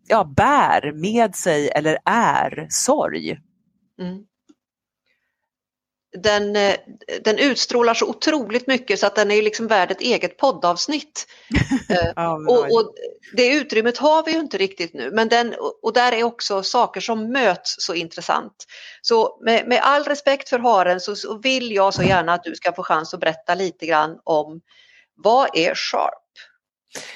ja, 0.07 0.25
bär 0.25 0.93
med 0.93 1.35
sig 1.35 1.69
eller 1.69 1.99
är 2.05 2.67
sorg. 2.71 3.39
Mm 4.01 4.25
den, 6.15 6.57
eh, 6.57 6.77
den 7.25 7.39
utstrålar 7.39 7.95
så 7.95 8.07
otroligt 8.07 8.67
mycket 8.67 8.99
så 9.01 9.07
att 9.07 9.17
den 9.17 9.31
är 9.31 9.43
liksom 9.43 9.67
värd 9.67 9.91
ett 9.91 10.01
eget 10.01 10.37
poddavsnitt. 10.37 11.27
Eh, 11.89 12.13
ja, 12.17 12.35
och, 12.49 12.65
och, 12.65 12.95
det 13.37 13.55
utrymmet 13.55 13.99
har 13.99 14.25
vi 14.25 14.33
ju 14.33 14.39
inte 14.39 14.59
riktigt 14.59 14.95
nu, 14.95 15.11
men 15.11 15.29
den, 15.29 15.55
och 15.83 15.93
där 15.93 16.13
är 16.13 16.25
också 16.25 16.63
saker 16.63 17.01
som 17.01 17.33
möts 17.33 17.75
så 17.79 17.95
intressant. 17.95 18.53
Så 19.03 19.39
med, 19.45 19.69
med 19.69 19.81
all 19.83 20.05
respekt 20.05 20.49
för 20.49 20.59
haren 20.59 21.01
så, 21.01 21.17
så, 21.17 21.39
vill 21.39 21.73
jag 21.73 21.95
så 21.95 22.03
gärna 22.03 22.33
att 22.33 22.45
du 22.45 22.55
ska 22.55 22.73
få 22.73 22.83
chans 22.83 23.15
att 23.15 23.21
berätta 23.21 23.55
lite 23.55 23.87
grann 23.87 24.19
om 24.25 24.61
vad 25.17 25.49
är 25.55 25.75
Sharp? 25.75 26.33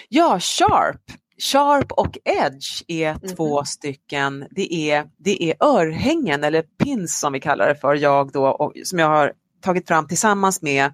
Ja, 0.09 0.41
Sharp 0.41 1.03
Sharp 1.39 1.93
och 1.93 2.19
Edge 2.25 2.83
är 2.89 3.11
mm. 3.11 3.37
två 3.37 3.65
stycken, 3.65 4.47
det 4.51 4.91
är, 4.91 5.07
det 5.19 5.43
är 5.43 5.55
örhängen 5.61 6.45
eller 6.45 6.63
pins 6.63 7.21
som 7.21 7.33
vi 7.33 7.41
kallar 7.41 7.69
det 7.69 7.75
för, 7.75 7.95
jag 7.95 8.33
då, 8.33 8.47
och, 8.47 8.73
som 8.85 8.99
jag 8.99 9.09
har 9.09 9.33
tagit 9.61 9.89
fram 9.89 10.07
tillsammans 10.07 10.63
med 10.63 10.93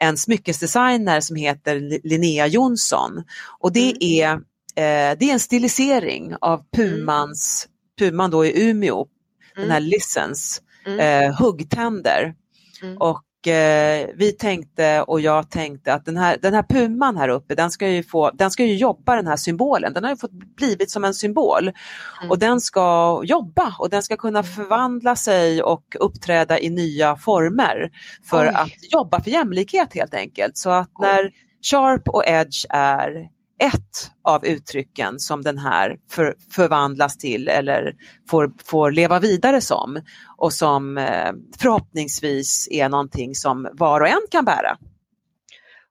en 0.00 0.16
smyckesdesigner 0.16 1.20
som 1.20 1.36
heter 1.36 2.00
Linnea 2.08 2.46
Jonsson. 2.46 3.24
Och 3.58 3.72
det 3.72 3.90
mm. 3.90 3.98
är, 4.00 4.32
eh, 4.32 5.18
det 5.18 5.28
är 5.28 5.32
en 5.32 5.40
stilisering 5.40 6.34
av 6.40 6.64
Pumans, 6.76 7.68
Puman 7.98 8.30
då 8.30 8.46
i 8.46 8.70
Umeå, 8.70 8.96
mm. 8.96 9.08
den 9.62 9.70
här 9.70 9.80
Lissens, 9.80 10.62
mm. 10.86 11.00
eh, 11.00 11.36
huggtänder. 11.38 12.34
Mm. 12.82 12.96
Och 12.98 13.22
eh, 13.46 14.08
vi 14.14 14.32
tänkte 14.38 15.02
och 15.02 15.20
jag 15.20 15.50
tänkte 15.50 15.94
att 15.94 16.04
den 16.04 16.16
här, 16.16 16.36
den 16.42 16.54
här 16.54 16.62
puman 16.62 17.16
här 17.16 17.28
uppe, 17.28 17.54
den 17.54 17.70
ska, 17.70 17.88
ju 17.88 18.02
få, 18.02 18.30
den 18.30 18.50
ska 18.50 18.64
ju 18.64 18.76
jobba 18.76 19.16
den 19.16 19.26
här 19.26 19.36
symbolen. 19.36 19.92
Den 19.92 20.04
har 20.04 20.10
ju 20.10 20.16
fått 20.16 20.32
blivit 20.56 20.90
som 20.90 21.04
en 21.04 21.14
symbol 21.14 21.62
mm. 21.62 22.30
och 22.30 22.38
den 22.38 22.60
ska 22.60 23.20
jobba 23.24 23.74
och 23.78 23.90
den 23.90 24.02
ska 24.02 24.16
kunna 24.16 24.38
mm. 24.38 24.52
förvandla 24.52 25.16
sig 25.16 25.62
och 25.62 25.96
uppträda 26.00 26.60
i 26.60 26.70
nya 26.70 27.16
former 27.16 27.90
för 28.24 28.46
Oj. 28.46 28.54
att 28.54 28.92
jobba 28.92 29.22
för 29.22 29.30
jämlikhet 29.30 29.94
helt 29.94 30.14
enkelt. 30.14 30.56
Så 30.56 30.70
att 30.70 30.90
när 31.00 31.30
Sharp 31.70 32.08
och 32.08 32.22
Edge 32.26 32.66
är 32.70 33.28
ett 33.64 34.10
av 34.22 34.46
uttrycken 34.46 35.18
som 35.18 35.42
den 35.42 35.58
här 35.58 35.96
för, 36.10 36.34
förvandlas 36.50 37.16
till 37.16 37.48
eller 37.48 37.94
får, 38.30 38.52
får 38.64 38.90
leva 38.90 39.18
vidare 39.18 39.60
som 39.60 40.00
och 40.36 40.52
som 40.52 40.98
eh, 40.98 41.32
förhoppningsvis 41.58 42.68
är 42.70 42.88
någonting 42.88 43.34
som 43.34 43.68
var 43.72 44.00
och 44.00 44.08
en 44.08 44.26
kan 44.30 44.44
bära. 44.44 44.76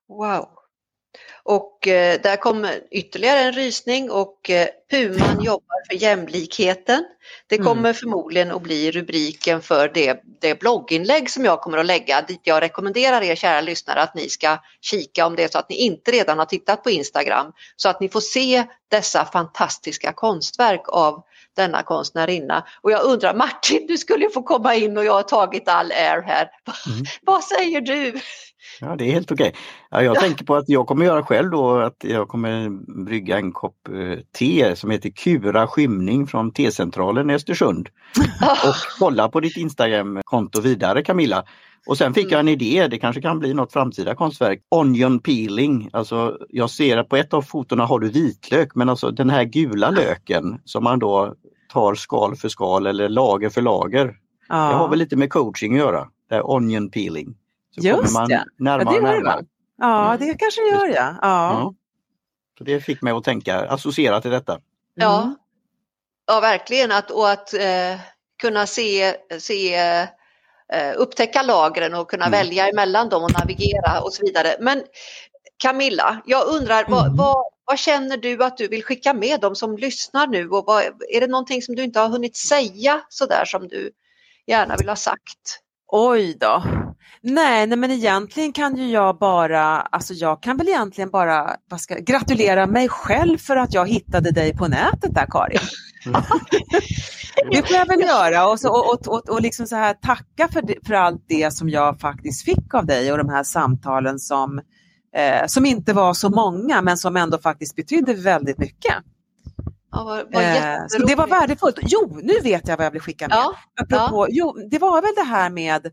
Wow! 0.08 0.63
Och 1.44 1.88
eh, 1.88 2.20
där 2.20 2.36
kommer 2.36 2.80
ytterligare 2.90 3.40
en 3.40 3.52
rysning 3.52 4.10
och 4.10 4.50
eh, 4.50 4.68
Puman 4.90 5.44
jobbar 5.44 5.88
för 5.88 6.02
jämlikheten. 6.02 7.04
Det 7.46 7.54
mm. 7.54 7.66
kommer 7.66 7.80
mm. 7.80 7.94
förmodligen 7.94 8.50
att 8.50 8.62
bli 8.62 8.90
rubriken 8.90 9.62
för 9.62 9.90
det, 9.94 10.22
det 10.40 10.60
blogginlägg 10.60 11.30
som 11.30 11.44
jag 11.44 11.60
kommer 11.60 11.78
att 11.78 11.86
lägga 11.86 12.22
dit 12.22 12.40
jag 12.42 12.62
rekommenderar 12.62 13.22
er 13.22 13.34
kära 13.34 13.60
lyssnare 13.60 14.00
att 14.00 14.14
ni 14.14 14.28
ska 14.28 14.58
kika 14.80 15.26
om 15.26 15.36
det 15.36 15.44
är 15.44 15.48
så 15.48 15.58
att 15.58 15.68
ni 15.68 15.76
inte 15.76 16.10
redan 16.10 16.38
har 16.38 16.46
tittat 16.46 16.82
på 16.82 16.90
Instagram 16.90 17.52
så 17.76 17.88
att 17.88 18.00
ni 18.00 18.08
får 18.08 18.20
se 18.20 18.64
dessa 18.90 19.24
fantastiska 19.24 20.12
konstverk 20.12 20.82
av 20.88 21.24
denna 21.56 21.82
konstnärinna. 21.82 22.66
Och 22.80 22.90
jag 22.92 23.04
undrar 23.04 23.34
Martin, 23.34 23.86
du 23.86 23.98
skulle 23.98 24.30
få 24.30 24.42
komma 24.42 24.74
in 24.74 24.98
och 24.98 25.04
jag 25.04 25.12
har 25.12 25.22
tagit 25.22 25.68
all 25.68 25.92
air 25.92 26.22
här. 26.22 26.50
Mm. 26.86 27.04
Vad 27.22 27.44
säger 27.44 27.80
du? 27.80 28.20
Ja, 28.80 28.96
det 28.96 29.04
är 29.04 29.12
helt 29.12 29.32
okej. 29.32 29.54
Ja, 29.90 30.02
jag 30.02 30.20
tänker 30.20 30.44
på 30.44 30.56
att 30.56 30.68
jag 30.68 30.86
kommer 30.86 31.04
göra 31.04 31.22
själv 31.22 31.50
då 31.50 31.78
att 31.78 31.96
jag 32.04 32.28
kommer 32.28 32.68
brygga 33.04 33.36
en 33.36 33.52
kopp 33.52 33.88
eh, 33.88 34.18
te 34.38 34.76
som 34.76 34.90
heter 34.90 35.10
Kura 35.10 35.66
skymning 35.66 36.26
från 36.26 36.52
T-centralen 36.52 37.30
i 37.30 37.34
Östersund. 37.34 37.88
Och 38.66 38.74
kolla 38.98 39.28
på 39.28 39.40
ditt 39.40 39.56
Instagram-konto 39.56 40.60
vidare 40.60 41.02
Camilla. 41.02 41.44
Och 41.86 41.98
sen 41.98 42.14
fick 42.14 42.32
jag 42.32 42.40
en 42.40 42.48
idé, 42.48 42.88
det 42.90 42.98
kanske 42.98 43.22
kan 43.22 43.38
bli 43.38 43.54
något 43.54 43.72
framtida 43.72 44.14
konstverk. 44.14 44.60
Onion 44.68 45.20
peeling, 45.20 45.90
alltså 45.92 46.38
jag 46.48 46.70
ser 46.70 46.96
att 46.96 47.08
på 47.08 47.16
ett 47.16 47.34
av 47.34 47.42
fotona 47.42 47.86
har 47.86 47.98
du 47.98 48.08
vitlök 48.08 48.74
men 48.74 48.88
alltså 48.88 49.10
den 49.10 49.30
här 49.30 49.44
gula 49.44 49.90
löken 49.90 50.60
som 50.64 50.84
man 50.84 50.98
då 50.98 51.34
tar 51.72 51.94
skal 51.94 52.36
för 52.36 52.48
skal 52.48 52.86
eller 52.86 53.08
lager 53.08 53.50
för 53.50 53.62
lager. 53.62 54.14
Ja. 54.48 54.56
Det 54.56 54.74
har 54.74 54.88
väl 54.88 54.98
lite 54.98 55.16
med 55.16 55.30
coaching 55.30 55.72
att 55.72 55.78
göra, 55.78 56.08
det 56.28 56.34
är 56.34 56.50
onion 56.50 56.90
peeling. 56.90 57.34
Så 57.74 57.86
Just 57.86 58.14
man 58.14 58.30
ja. 58.30 58.44
närmare 58.58 58.94
ja, 58.94 59.00
det 59.00 59.06
närmare. 59.06 59.40
Det. 59.40 59.46
Ja, 59.78 60.16
det 60.20 60.34
kanske 60.34 60.60
det 60.60 60.68
gör 60.68 60.86
ja. 60.86 60.94
ja. 60.94 61.16
ja. 61.22 61.74
Så 62.58 62.64
det 62.64 62.80
fick 62.80 63.02
mig 63.02 63.12
att 63.12 63.24
tänka, 63.24 63.60
associera 63.60 64.20
till 64.20 64.30
detta. 64.30 64.60
Ja, 64.94 65.22
mm. 65.22 65.36
ja 66.26 66.40
verkligen 66.40 66.92
att, 66.92 67.10
och 67.10 67.30
att 67.30 67.54
eh, 67.54 68.00
kunna 68.42 68.66
se, 68.66 69.16
se 69.38 69.74
eh, 70.72 70.92
upptäcka 70.96 71.42
lagren 71.42 71.94
och 71.94 72.10
kunna 72.10 72.26
mm. 72.26 72.38
välja 72.38 72.68
emellan 72.68 73.08
dem 73.08 73.22
och 73.22 73.32
navigera 73.38 74.00
och 74.00 74.12
så 74.12 74.26
vidare. 74.26 74.56
Men 74.60 74.82
Camilla, 75.58 76.22
jag 76.26 76.46
undrar 76.46 76.78
mm. 76.78 76.92
vad, 76.92 77.16
vad, 77.16 77.44
vad, 77.64 77.78
känner 77.78 78.16
du 78.16 78.44
att 78.44 78.56
du 78.56 78.68
vill 78.68 78.84
skicka 78.84 79.14
med 79.14 79.40
dem 79.40 79.56
som 79.56 79.76
lyssnar 79.76 80.26
nu 80.26 80.48
och 80.48 80.64
vad, 80.66 80.84
är 80.84 81.20
det 81.20 81.26
någonting 81.26 81.62
som 81.62 81.74
du 81.74 81.82
inte 81.82 82.00
har 82.00 82.08
hunnit 82.08 82.36
säga 82.36 83.00
sådär 83.08 83.44
som 83.44 83.68
du 83.68 83.90
gärna 84.46 84.76
vill 84.76 84.88
ha 84.88 84.96
sagt? 84.96 85.60
Oj 85.86 86.36
då. 86.40 86.62
Nej, 87.20 87.66
nej 87.66 87.78
men 87.78 87.90
egentligen 87.90 88.52
kan 88.52 88.76
ju 88.76 88.90
jag 88.90 89.18
bara, 89.18 89.80
alltså 89.80 90.14
jag 90.14 90.42
kan 90.42 90.56
väl 90.56 90.68
egentligen 90.68 91.10
bara 91.10 91.56
vad 91.70 91.80
ska, 91.80 91.94
gratulera 91.94 92.66
mig 92.66 92.88
själv 92.88 93.38
för 93.38 93.56
att 93.56 93.74
jag 93.74 93.88
hittade 93.88 94.30
dig 94.30 94.56
på 94.56 94.68
nätet 94.68 95.14
där 95.14 95.26
Karin. 95.30 95.58
det 97.50 97.68
får 97.68 97.76
jag 97.76 97.86
väl 97.86 98.00
göra 98.00 98.48
och, 98.48 98.60
så, 98.60 98.68
och, 98.68 99.08
och, 99.08 99.28
och 99.28 99.42
liksom 99.42 99.66
så 99.66 99.76
här 99.76 99.94
tacka 99.94 100.48
för, 100.48 100.62
det, 100.62 100.74
för 100.86 100.94
allt 100.94 101.24
det 101.28 101.54
som 101.54 101.68
jag 101.68 102.00
faktiskt 102.00 102.44
fick 102.44 102.74
av 102.74 102.86
dig 102.86 103.12
och 103.12 103.18
de 103.18 103.28
här 103.28 103.42
samtalen 103.42 104.18
som, 104.18 104.60
eh, 105.16 105.46
som 105.46 105.66
inte 105.66 105.92
var 105.92 106.14
så 106.14 106.30
många 106.30 106.82
men 106.82 106.98
som 106.98 107.16
ändå 107.16 107.38
faktiskt 107.38 107.76
betydde 107.76 108.14
väldigt 108.14 108.58
mycket. 108.58 108.94
Ja, 109.90 110.04
vad, 110.04 110.24
vad 110.32 110.42
eh, 110.44 110.76
så 110.88 111.06
det 111.06 111.14
var 111.14 111.26
värdefullt. 111.26 111.78
Jo, 111.82 112.20
nu 112.22 112.34
vet 112.42 112.68
jag 112.68 112.76
vad 112.76 112.86
jag 112.86 112.90
vill 112.90 113.00
skicka 113.00 113.28
med. 113.28 113.36
Ja, 113.36 113.54
Apropå, 113.80 114.26
ja. 114.28 114.30
Jo, 114.30 114.68
det 114.70 114.78
var 114.78 115.02
väl 115.02 115.14
det 115.16 115.30
här 115.30 115.50
med 115.50 115.86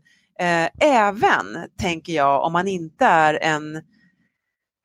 även, 0.80 1.68
tänker 1.80 2.12
jag, 2.12 2.44
om 2.44 2.52
man 2.52 2.68
inte 2.68 3.04
är 3.04 3.38
en 3.42 3.82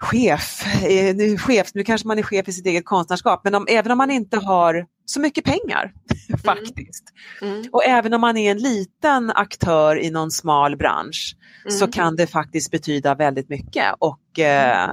chef, 0.03 0.65
eh, 0.83 1.15
nu, 1.15 1.37
chef, 1.37 1.67
nu 1.73 1.83
kanske 1.83 2.07
man 2.07 2.19
är 2.19 2.23
chef 2.23 2.47
i 2.47 2.51
sitt 2.51 2.65
eget 2.65 2.85
konstnärskap, 2.85 3.41
men 3.43 3.55
om, 3.55 3.65
även 3.69 3.91
om 3.91 3.97
man 3.97 4.11
inte 4.11 4.37
har 4.37 4.85
så 5.05 5.19
mycket 5.19 5.43
pengar 5.45 5.93
mm. 6.29 6.39
faktiskt. 6.39 7.03
Mm. 7.41 7.63
Och 7.71 7.85
även 7.85 8.13
om 8.13 8.21
man 8.21 8.37
är 8.37 8.51
en 8.51 8.57
liten 8.57 9.31
aktör 9.31 9.99
i 9.99 10.09
någon 10.09 10.31
smal 10.31 10.77
bransch 10.77 11.35
mm. 11.65 11.77
så 11.77 11.87
kan 11.87 12.15
det 12.15 12.27
faktiskt 12.27 12.71
betyda 12.71 13.15
väldigt 13.15 13.49
mycket. 13.49 13.85
Och, 13.99 14.39
eh, 14.39 14.89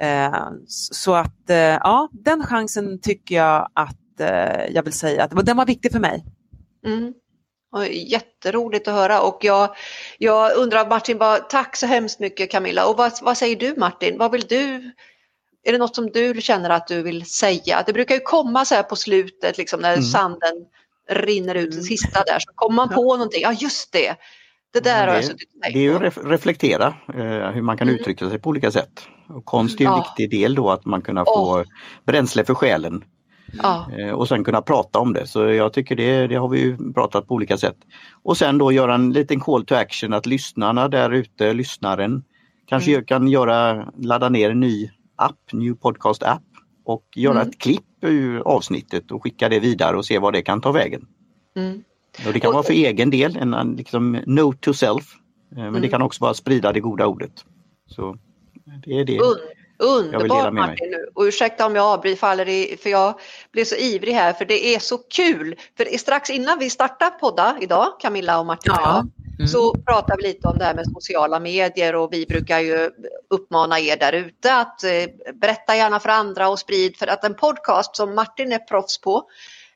eh, 0.00 0.50
så 0.66 1.14
att 1.14 1.50
eh, 1.50 1.56
ja, 1.56 2.08
den 2.12 2.42
chansen 2.42 3.00
tycker 3.00 3.34
jag 3.34 3.70
att 3.74 4.20
eh, 4.20 4.66
jag 4.70 4.82
vill 4.82 4.92
säga 4.92 5.24
att 5.24 5.46
den 5.46 5.56
var 5.56 5.66
viktig 5.66 5.92
för 5.92 6.00
mig. 6.00 6.24
Mm. 6.86 7.12
Jätteroligt 7.90 8.88
att 8.88 8.94
höra 8.94 9.20
och 9.20 9.38
jag, 9.40 9.74
jag 10.18 10.56
undrar 10.56 10.88
Martin, 10.88 11.18
bara, 11.18 11.38
tack 11.38 11.76
så 11.76 11.86
hemskt 11.86 12.20
mycket 12.20 12.50
Camilla 12.50 12.86
och 12.86 12.96
vad, 12.96 13.12
vad 13.22 13.36
säger 13.36 13.56
du 13.56 13.74
Martin? 13.76 14.18
Vad 14.18 14.32
vill 14.32 14.46
du? 14.48 14.92
Är 15.64 15.72
det 15.72 15.78
något 15.78 15.94
som 15.94 16.10
du 16.10 16.40
känner 16.40 16.70
att 16.70 16.86
du 16.86 17.02
vill 17.02 17.26
säga? 17.26 17.82
Det 17.86 17.92
brukar 17.92 18.14
ju 18.14 18.20
komma 18.20 18.64
så 18.64 18.74
här 18.74 18.82
på 18.82 18.96
slutet 18.96 19.58
liksom 19.58 19.80
när 19.80 19.92
mm. 19.92 20.02
sanden 20.02 20.66
rinner 21.10 21.54
ut, 21.54 21.70
det 21.70 21.82
sista 21.82 22.24
där, 22.24 22.38
så 22.38 22.52
kommer 22.54 22.76
man 22.76 22.88
på 22.88 23.16
någonting, 23.16 23.42
ja 23.42 23.52
just 23.52 23.92
det. 23.92 24.16
Det 24.72 24.80
där 24.80 25.06
har 25.06 25.14
jag 25.14 25.24
suttit 25.24 25.48
och 25.54 25.72
Det 25.72 25.78
är 25.78 25.82
ju 25.82 26.06
att 26.06 26.16
reflektera 26.16 26.86
eh, 27.14 27.50
hur 27.50 27.62
man 27.62 27.78
kan 27.78 27.88
mm. 27.88 28.00
uttrycka 28.00 28.28
sig 28.28 28.38
på 28.38 28.48
olika 28.48 28.70
sätt. 28.70 29.08
Och 29.28 29.44
konst 29.44 29.80
är 29.80 29.84
en 29.84 29.90
ja. 29.90 30.06
viktig 30.18 30.40
del 30.40 30.54
då 30.54 30.70
att 30.70 30.84
man 30.84 31.02
kan 31.02 31.24
få 31.24 31.60
oh. 31.60 31.64
bränsle 32.06 32.44
för 32.44 32.54
själen. 32.54 33.04
Ja. 33.52 33.88
Eh, 33.98 34.10
och 34.10 34.28
sen 34.28 34.44
kunna 34.44 34.62
prata 34.62 34.98
om 34.98 35.12
det. 35.12 35.26
Så 35.26 35.44
jag 35.44 35.72
tycker 35.72 35.96
det, 35.96 36.26
det 36.26 36.34
har 36.34 36.48
vi 36.48 36.60
ju 36.60 36.92
pratat 36.92 37.28
på 37.28 37.34
olika 37.34 37.58
sätt. 37.58 37.76
Och 38.22 38.36
sen 38.36 38.58
då 38.58 38.72
göra 38.72 38.94
en 38.94 39.12
liten 39.12 39.40
call 39.40 39.64
to 39.64 39.74
action 39.74 40.12
att 40.12 40.26
lyssnarna 40.26 40.88
där 40.88 41.10
ute, 41.10 41.52
lyssnaren, 41.52 42.24
kanske 42.66 42.92
mm. 42.92 43.04
kan 43.04 43.28
göra, 43.28 43.88
ladda 43.98 44.28
ner 44.28 44.50
en 44.50 44.60
ny 44.60 44.90
app, 45.16 45.52
New 45.52 45.74
Podcast 45.74 46.22
app 46.22 46.42
och 46.84 47.04
göra 47.16 47.40
mm. 47.40 47.48
ett 47.48 47.58
klipp 47.58 47.84
ur 48.00 48.40
avsnittet 48.40 49.10
och 49.10 49.22
skicka 49.22 49.48
det 49.48 49.60
vidare 49.60 49.96
och 49.96 50.04
se 50.04 50.18
vad 50.18 50.32
det 50.32 50.42
kan 50.42 50.60
ta 50.60 50.72
vägen. 50.72 51.06
Mm. 51.56 51.82
Och 52.26 52.32
det 52.32 52.40
kan 52.40 52.48
och, 52.48 52.54
vara 52.54 52.62
för 52.62 52.72
egen 52.72 53.10
del, 53.10 53.36
en 53.36 53.74
liksom 53.76 54.18
note 54.26 54.58
to 54.60 54.74
self. 54.74 55.14
Eh, 55.50 55.56
men 55.56 55.72
det 55.72 55.78
mm. 55.78 55.90
kan 55.90 56.02
också 56.02 56.24
vara 56.24 56.34
sprida 56.34 56.72
det 56.72 56.80
goda 56.80 57.06
ordet. 57.06 57.44
Så 57.86 58.16
det 58.84 59.00
är 59.00 59.04
det. 59.04 59.18
Underbart 59.82 60.52
Martin. 60.52 60.94
Och 61.14 61.22
ursäkta 61.22 61.66
om 61.66 61.76
jag 61.76 61.84
avbryter 61.84 62.48
i, 62.48 62.76
för 62.82 62.90
jag 62.90 63.20
blir 63.52 63.64
så 63.64 63.74
ivrig 63.74 64.12
här 64.12 64.32
för 64.32 64.44
det 64.44 64.74
är 64.74 64.78
så 64.78 64.98
kul. 64.98 65.56
För 65.76 65.98
strax 65.98 66.30
innan 66.30 66.58
vi 66.58 66.70
startar 66.70 67.10
podda 67.10 67.56
idag, 67.60 68.00
Camilla 68.00 68.38
och 68.38 68.46
Martin 68.46 68.72
och 68.72 68.78
jag, 68.80 69.08
mm. 69.38 69.48
så 69.48 69.74
pratar 69.74 70.16
vi 70.16 70.22
lite 70.22 70.48
om 70.48 70.58
det 70.58 70.64
här 70.64 70.74
med 70.74 70.86
sociala 70.92 71.40
medier 71.40 71.94
och 71.94 72.12
vi 72.12 72.26
brukar 72.26 72.60
ju 72.60 72.90
uppmana 73.30 73.80
er 73.80 73.96
där 73.96 74.12
ute 74.12 74.54
att 74.54 74.84
eh, 74.84 74.90
berätta 75.34 75.76
gärna 75.76 76.00
för 76.00 76.08
andra 76.08 76.48
och 76.48 76.58
sprid 76.58 76.96
för 76.96 77.06
att 77.06 77.24
en 77.24 77.34
podcast 77.34 77.96
som 77.96 78.14
Martin 78.14 78.52
är 78.52 78.58
proffs 78.58 79.00
på 79.00 79.22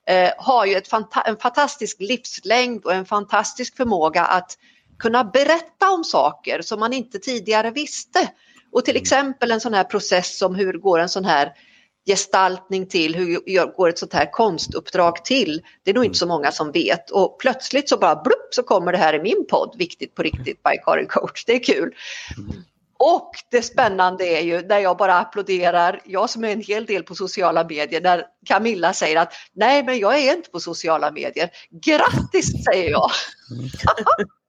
eh, 0.06 0.30
har 0.38 0.66
ju 0.66 0.74
ett 0.74 0.88
fanta 0.88 1.20
en 1.20 1.36
fantastisk 1.36 1.96
livslängd 2.00 2.84
och 2.84 2.92
en 2.92 3.06
fantastisk 3.06 3.76
förmåga 3.76 4.24
att 4.24 4.58
kunna 4.98 5.24
berätta 5.24 5.90
om 5.90 6.04
saker 6.04 6.62
som 6.62 6.80
man 6.80 6.92
inte 6.92 7.18
tidigare 7.18 7.70
visste. 7.70 8.28
Och 8.72 8.85
till 8.85 8.94
mm. 8.94 9.02
exempel 9.02 9.50
en 9.50 9.61
sån 9.61 9.74
här 9.74 9.85
process 9.85 10.38
som 10.38 10.55
hur 10.55 10.72
går 10.72 10.98
en 10.98 11.09
sån 11.09 11.24
här 11.24 11.52
gestaltning 12.07 12.87
till, 12.87 13.14
hur 13.14 13.76
går 13.76 13.88
ett 13.88 13.98
sånt 13.98 14.12
här 14.12 14.33
konstuppdrag 14.33 15.24
till? 15.24 15.62
Det 15.85 15.90
är 15.90 15.94
nog 15.94 16.05
inte 16.05 16.18
så 16.18 16.26
många 16.26 16.52
som 16.52 16.72
vet 16.72 17.11
och 17.11 17.38
plötsligt 17.38 17.88
så 17.88 17.96
bara 17.96 18.22
blupp 18.22 18.48
så 18.50 18.62
kommer 18.62 18.92
det 18.92 18.98
här 18.98 19.14
i 19.14 19.22
min 19.22 19.46
podd, 19.50 19.74
Viktigt 19.79 20.14
på 20.14 20.22
riktigt 20.22 20.62
by 20.62 20.76
Karin 20.85 21.07
Coach. 21.07 21.44
Det 21.44 21.52
är 21.52 21.64
kul. 21.64 21.94
Mm. 22.37 22.64
Och 22.98 23.31
det 23.50 23.62
spännande 23.62 24.24
är 24.24 24.40
ju 24.40 24.62
när 24.62 24.79
jag 24.79 24.96
bara 24.96 25.18
applåderar, 25.18 26.00
jag 26.05 26.31
som 26.31 26.44
är 26.44 26.52
en 26.52 26.61
hel 26.61 26.87
del 26.87 27.02
på 27.02 27.14
sociala 27.14 27.64
medier, 27.64 28.00
när 28.00 28.24
Camilla 28.46 28.92
säger 28.92 29.16
att 29.16 29.33
nej 29.52 29.83
men 29.85 29.98
jag 29.98 30.18
är 30.18 30.37
inte 30.37 30.50
på 30.50 30.61
sociala 30.61 31.11
medier. 31.11 31.50
Grattis 31.70 32.64
säger 32.64 32.90
jag! 32.90 33.11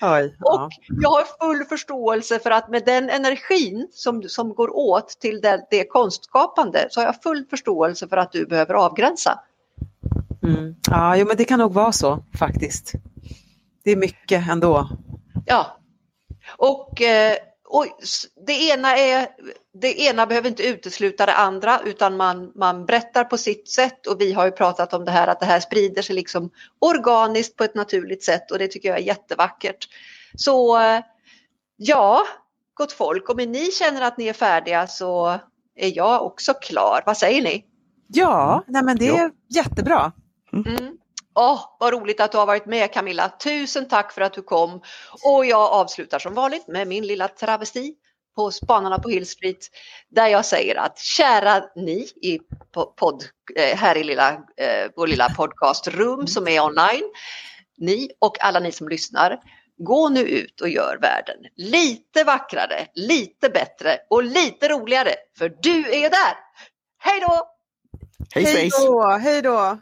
Oj, 0.00 0.36
ja. 0.38 0.64
Och 0.64 0.72
jag 1.02 1.10
har 1.10 1.24
full 1.46 1.64
förståelse 1.64 2.38
för 2.38 2.50
att 2.50 2.68
med 2.68 2.84
den 2.84 3.10
energin 3.10 3.88
som, 3.90 4.22
som 4.22 4.54
går 4.54 4.76
åt 4.76 5.08
till 5.08 5.40
det, 5.40 5.66
det 5.70 5.84
konstskapande 5.84 6.86
så 6.90 7.00
har 7.00 7.06
jag 7.06 7.22
full 7.22 7.44
förståelse 7.50 8.08
för 8.08 8.16
att 8.16 8.32
du 8.32 8.46
behöver 8.46 8.74
avgränsa. 8.74 9.40
Mm. 10.42 10.74
Ja, 10.90 11.16
jo, 11.16 11.26
men 11.26 11.36
det 11.36 11.44
kan 11.44 11.58
nog 11.58 11.72
vara 11.72 11.92
så 11.92 12.24
faktiskt. 12.38 12.92
Det 13.84 13.90
är 13.90 13.96
mycket 13.96 14.48
ändå. 14.48 14.88
Ja, 15.46 15.78
och 16.56 17.02
eh, 17.02 17.36
och 17.70 17.86
det, 18.46 18.52
ena 18.52 18.96
är, 18.96 19.28
det 19.80 20.00
ena 20.00 20.26
behöver 20.26 20.48
inte 20.48 20.68
utesluta 20.68 21.26
det 21.26 21.34
andra 21.34 21.80
utan 21.84 22.16
man, 22.16 22.52
man 22.54 22.86
berättar 22.86 23.24
på 23.24 23.36
sitt 23.36 23.70
sätt 23.70 24.06
och 24.06 24.20
vi 24.20 24.32
har 24.32 24.44
ju 24.44 24.50
pratat 24.50 24.94
om 24.94 25.04
det 25.04 25.10
här 25.10 25.26
att 25.26 25.40
det 25.40 25.46
här 25.46 25.60
sprider 25.60 26.02
sig 26.02 26.14
liksom 26.14 26.50
organiskt 26.78 27.56
på 27.56 27.64
ett 27.64 27.74
naturligt 27.74 28.24
sätt 28.24 28.50
och 28.50 28.58
det 28.58 28.68
tycker 28.68 28.88
jag 28.88 28.98
är 28.98 29.02
jättevackert. 29.02 29.88
Så 30.36 30.80
ja, 31.76 32.22
gott 32.74 32.92
folk, 32.92 33.30
om 33.30 33.36
ni 33.36 33.70
känner 33.70 34.00
att 34.00 34.18
ni 34.18 34.28
är 34.28 34.32
färdiga 34.32 34.86
så 34.86 35.40
är 35.76 35.96
jag 35.96 36.26
också 36.26 36.54
klar. 36.54 37.02
Vad 37.06 37.16
säger 37.16 37.42
ni? 37.42 37.64
Ja, 38.06 38.64
nej 38.66 38.82
men 38.82 38.96
det 38.96 39.08
är 39.08 39.18
ja. 39.18 39.30
jättebra. 39.48 40.12
Mm. 40.52 40.98
Åh, 41.40 41.54
oh, 41.54 41.60
vad 41.78 41.92
roligt 41.92 42.20
att 42.20 42.32
du 42.32 42.38
har 42.38 42.46
varit 42.46 42.66
med 42.66 42.92
Camilla. 42.92 43.28
Tusen 43.28 43.88
tack 43.88 44.12
för 44.12 44.20
att 44.20 44.32
du 44.32 44.42
kom. 44.42 44.82
Och 45.24 45.46
jag 45.46 45.72
avslutar 45.72 46.18
som 46.18 46.34
vanligt 46.34 46.68
med 46.68 46.88
min 46.88 47.06
lilla 47.06 47.28
travesti 47.28 47.94
på 48.36 48.50
Spanarna 48.50 48.98
på 48.98 49.08
Hill 49.08 49.26
Street 49.26 49.58
där 50.08 50.26
jag 50.26 50.44
säger 50.44 50.78
att 50.78 50.98
kära 50.98 51.64
ni 51.76 52.08
i 52.22 52.38
podd, 52.96 53.24
eh, 53.56 53.76
här 53.76 53.96
i 53.96 54.04
lilla, 54.04 54.32
eh, 54.32 54.90
vår 54.96 55.06
lilla 55.06 55.28
podcastrum 55.28 56.26
som 56.26 56.48
är 56.48 56.60
online, 56.60 57.12
ni 57.76 58.10
och 58.18 58.44
alla 58.44 58.60
ni 58.60 58.72
som 58.72 58.88
lyssnar, 58.88 59.38
gå 59.76 60.08
nu 60.08 60.20
ut 60.20 60.60
och 60.60 60.68
gör 60.68 60.98
världen 61.02 61.36
lite 61.56 62.24
vackrare, 62.24 62.86
lite 62.94 63.48
bättre 63.48 63.98
och 64.10 64.22
lite 64.22 64.68
roligare, 64.68 65.14
för 65.38 65.48
du 65.62 65.78
är 65.78 66.10
där. 66.10 66.36
Hej 66.98 67.20
då! 67.20 67.48
Hej, 68.34 68.44
hej 68.44 68.70
då! 68.70 69.10
Hej 69.10 69.42
då! 69.42 69.78